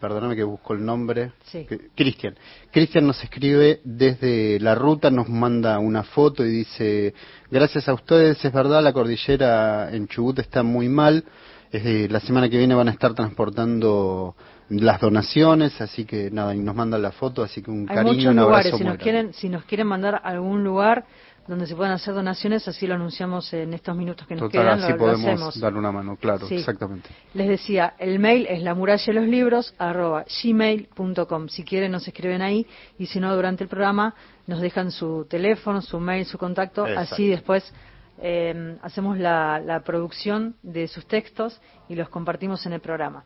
[0.00, 1.66] perdóname que busco el nombre, Sí.
[1.94, 2.34] Cristian.
[2.70, 7.14] Cristian nos escribe desde la ruta, nos manda una foto y dice,
[7.50, 11.24] gracias a ustedes, es verdad, la cordillera en Chubut está muy mal,
[11.72, 14.34] eh, la semana que viene van a estar transportando
[14.70, 18.14] las donaciones, así que nada, y nos mandan la foto, así que un Hay cariño,
[18.14, 19.02] muchos un lugares, abrazo si muy nos grande.
[19.02, 21.04] quieren, si nos quieren mandar a algún lugar
[21.48, 24.78] donde se puedan hacer donaciones, así lo anunciamos en estos minutos que nos Total, quedan,
[24.80, 25.60] así lo, lo podemos hacemos.
[25.60, 26.56] dar una mano, claro, Sí.
[26.56, 27.08] exactamente.
[27.34, 31.48] Les decía, el mail es la muralla de los libros arroba gmail.com.
[31.48, 32.66] Si quieren nos escriben ahí
[32.98, 34.14] y si no durante el programa
[34.46, 37.14] nos dejan su teléfono, su mail, su contacto, Exacto.
[37.14, 37.72] así después
[38.20, 43.24] eh, hacemos la, la producción de sus textos y los compartimos en el programa.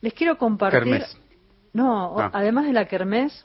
[0.00, 0.80] Les quiero compartir.
[0.80, 1.18] Kermés.
[1.72, 2.30] No, Ah.
[2.32, 3.44] además de la kermés,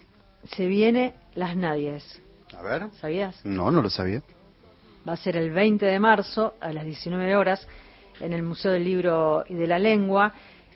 [0.55, 2.21] se viene las nadies.
[2.58, 2.89] A ver.
[3.01, 3.39] ¿Sabías?
[3.45, 4.22] No, no lo sabía.
[5.08, 7.68] va a ser el 20 de marzo a las 19 horas
[8.20, 10.34] en el Museo del Libro y de la Lengua.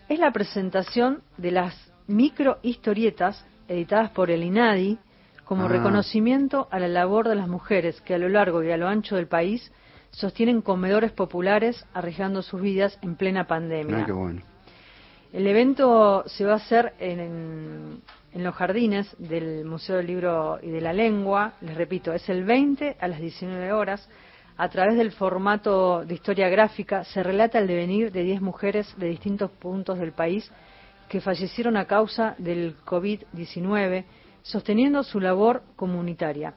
[0.07, 1.75] Es la presentación de las
[2.07, 4.97] microhistorietas editadas por el INADI
[5.45, 5.67] como Ah.
[5.67, 9.15] reconocimiento a la labor de las mujeres que a lo largo y a lo ancho
[9.15, 9.71] del país
[10.11, 13.99] sostienen comedores populares arriesgando sus vidas en plena pandemia.
[13.99, 14.41] Ah, qué bueno.
[15.31, 18.01] El evento se va a hacer en, en-
[18.33, 21.53] en los jardines del Museo del Libro y de la Lengua.
[21.61, 24.07] Les repito, es el 20 a las 19 horas.
[24.57, 29.07] A través del formato de historia gráfica se relata el devenir de 10 mujeres de
[29.07, 30.51] distintos puntos del país
[31.07, 34.03] que fallecieron a causa del COVID-19,
[34.43, 36.53] sosteniendo su labor comunitaria.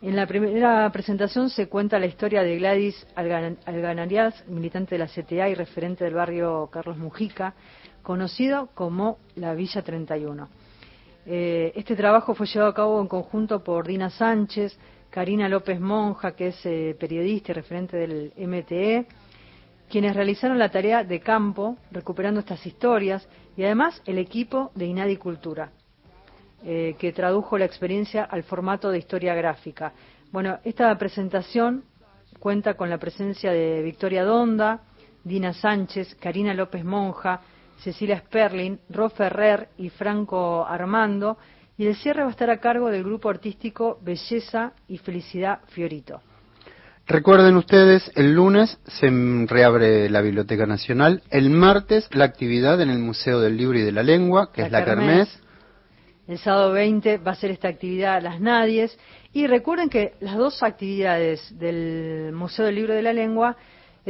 [0.00, 5.08] En la primera presentación se cuenta la historia de Gladys Algan- Alganarias, militante de la
[5.08, 7.54] CTA y referente del barrio Carlos Mujica,
[8.02, 10.48] conocido como la Villa 31.
[11.30, 14.78] Eh, este trabajo fue llevado a cabo en conjunto por Dina Sánchez,
[15.10, 19.04] Karina López Monja, que es eh, periodista y referente del MTE,
[19.90, 25.18] quienes realizaron la tarea de campo recuperando estas historias y además el equipo de Inadi
[25.18, 25.70] Cultura,
[26.64, 29.92] eh, que tradujo la experiencia al formato de historia gráfica.
[30.32, 31.84] Bueno, esta presentación
[32.38, 34.80] cuenta con la presencia de Victoria Donda,
[35.24, 37.42] Dina Sánchez, Karina López Monja,
[37.78, 41.38] Cecilia Sperling, Ro Ferrer y Franco Armando,
[41.76, 46.20] y el cierre va a estar a cargo del grupo artístico Belleza y Felicidad Fiorito.
[47.06, 49.08] Recuerden ustedes, el lunes se
[49.46, 53.92] reabre la Biblioteca Nacional, el martes la actividad en el Museo del Libro y de
[53.92, 55.28] la Lengua, que La es la Kermés.
[55.28, 55.48] Kermés.
[56.28, 58.98] El sábado 20 va a ser esta actividad Las Nadies.
[59.32, 63.56] Y recuerden que las dos actividades del Museo del Libro de la Lengua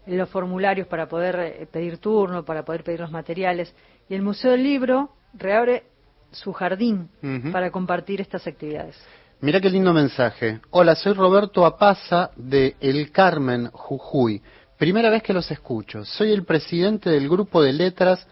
[0.06, 3.74] los formularios para poder eh, pedir turno, para poder pedir los materiales.
[4.10, 5.84] Y el Museo del Libro reabre
[6.32, 7.10] su jardín
[7.52, 8.96] para compartir estas actividades.
[9.42, 10.60] Mira qué lindo mensaje.
[10.72, 14.42] Hola, soy Roberto Apaza de El Carmen, Jujuy.
[14.78, 16.04] Primera vez que los escucho.
[16.04, 18.26] Soy el presidente del grupo de letras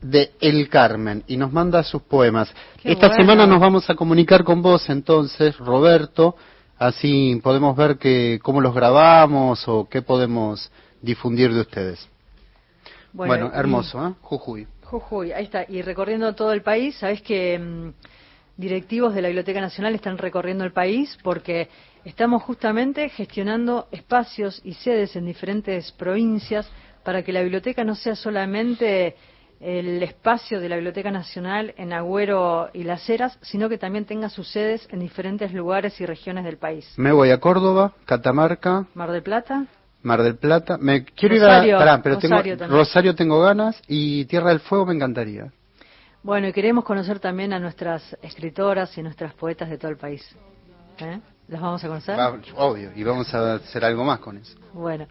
[0.00, 2.52] de El Carmen y nos manda sus poemas.
[2.80, 3.22] Qué Esta bueno.
[3.22, 6.36] semana nos vamos a comunicar con vos entonces, Roberto,
[6.78, 10.70] así podemos ver que, cómo los grabamos o qué podemos
[11.02, 12.08] difundir de ustedes.
[13.12, 14.14] Bueno, hermoso, ¿eh?
[14.22, 14.66] Jujuy.
[14.90, 15.64] Jujuy, ahí está.
[15.68, 17.92] Y recorriendo todo el país, sabes que mm,
[18.56, 21.68] directivos de la Biblioteca Nacional están recorriendo el país porque
[22.04, 26.68] estamos justamente gestionando espacios y sedes en diferentes provincias
[27.04, 29.14] para que la biblioteca no sea solamente
[29.60, 34.28] el espacio de la Biblioteca Nacional en Agüero y Las Heras, sino que también tenga
[34.28, 36.92] sus sedes en diferentes lugares y regiones del país.
[36.96, 39.66] Me voy a Córdoba, Catamarca, Mar del Plata,
[40.02, 40.78] Mar del Plata.
[40.78, 42.78] Me quiero Rosario, ir a pará, pero tengo- Rosario también.
[42.78, 45.52] Rosario tengo ganas y Tierra del Fuego me encantaría.
[46.22, 50.22] Bueno, y queremos conocer también a nuestras escritoras y nuestras poetas de todo el país.
[50.98, 51.18] ¿Eh?
[51.48, 52.18] ¿Las vamos a conocer?
[52.18, 54.56] Va, obvio, y vamos a hacer algo más con eso.
[54.72, 55.06] Bueno,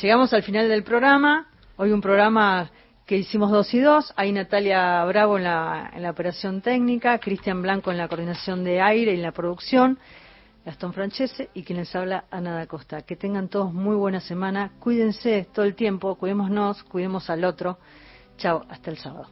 [0.00, 1.46] llegamos al final del programa.
[1.76, 2.70] Hoy un programa
[3.06, 4.12] que hicimos dos y dos.
[4.16, 8.80] Hay Natalia Bravo en la, en la operación técnica, Cristian Blanco en la coordinación de
[8.80, 9.98] aire y en la producción,
[10.64, 13.02] Gastón Francese y quien les habla, Ana da Costa.
[13.02, 14.72] Que tengan todos muy buena semana.
[14.78, 17.78] Cuídense todo el tiempo, cuidémonos, cuidemos al otro.
[18.36, 19.28] Chao, hasta el sábado.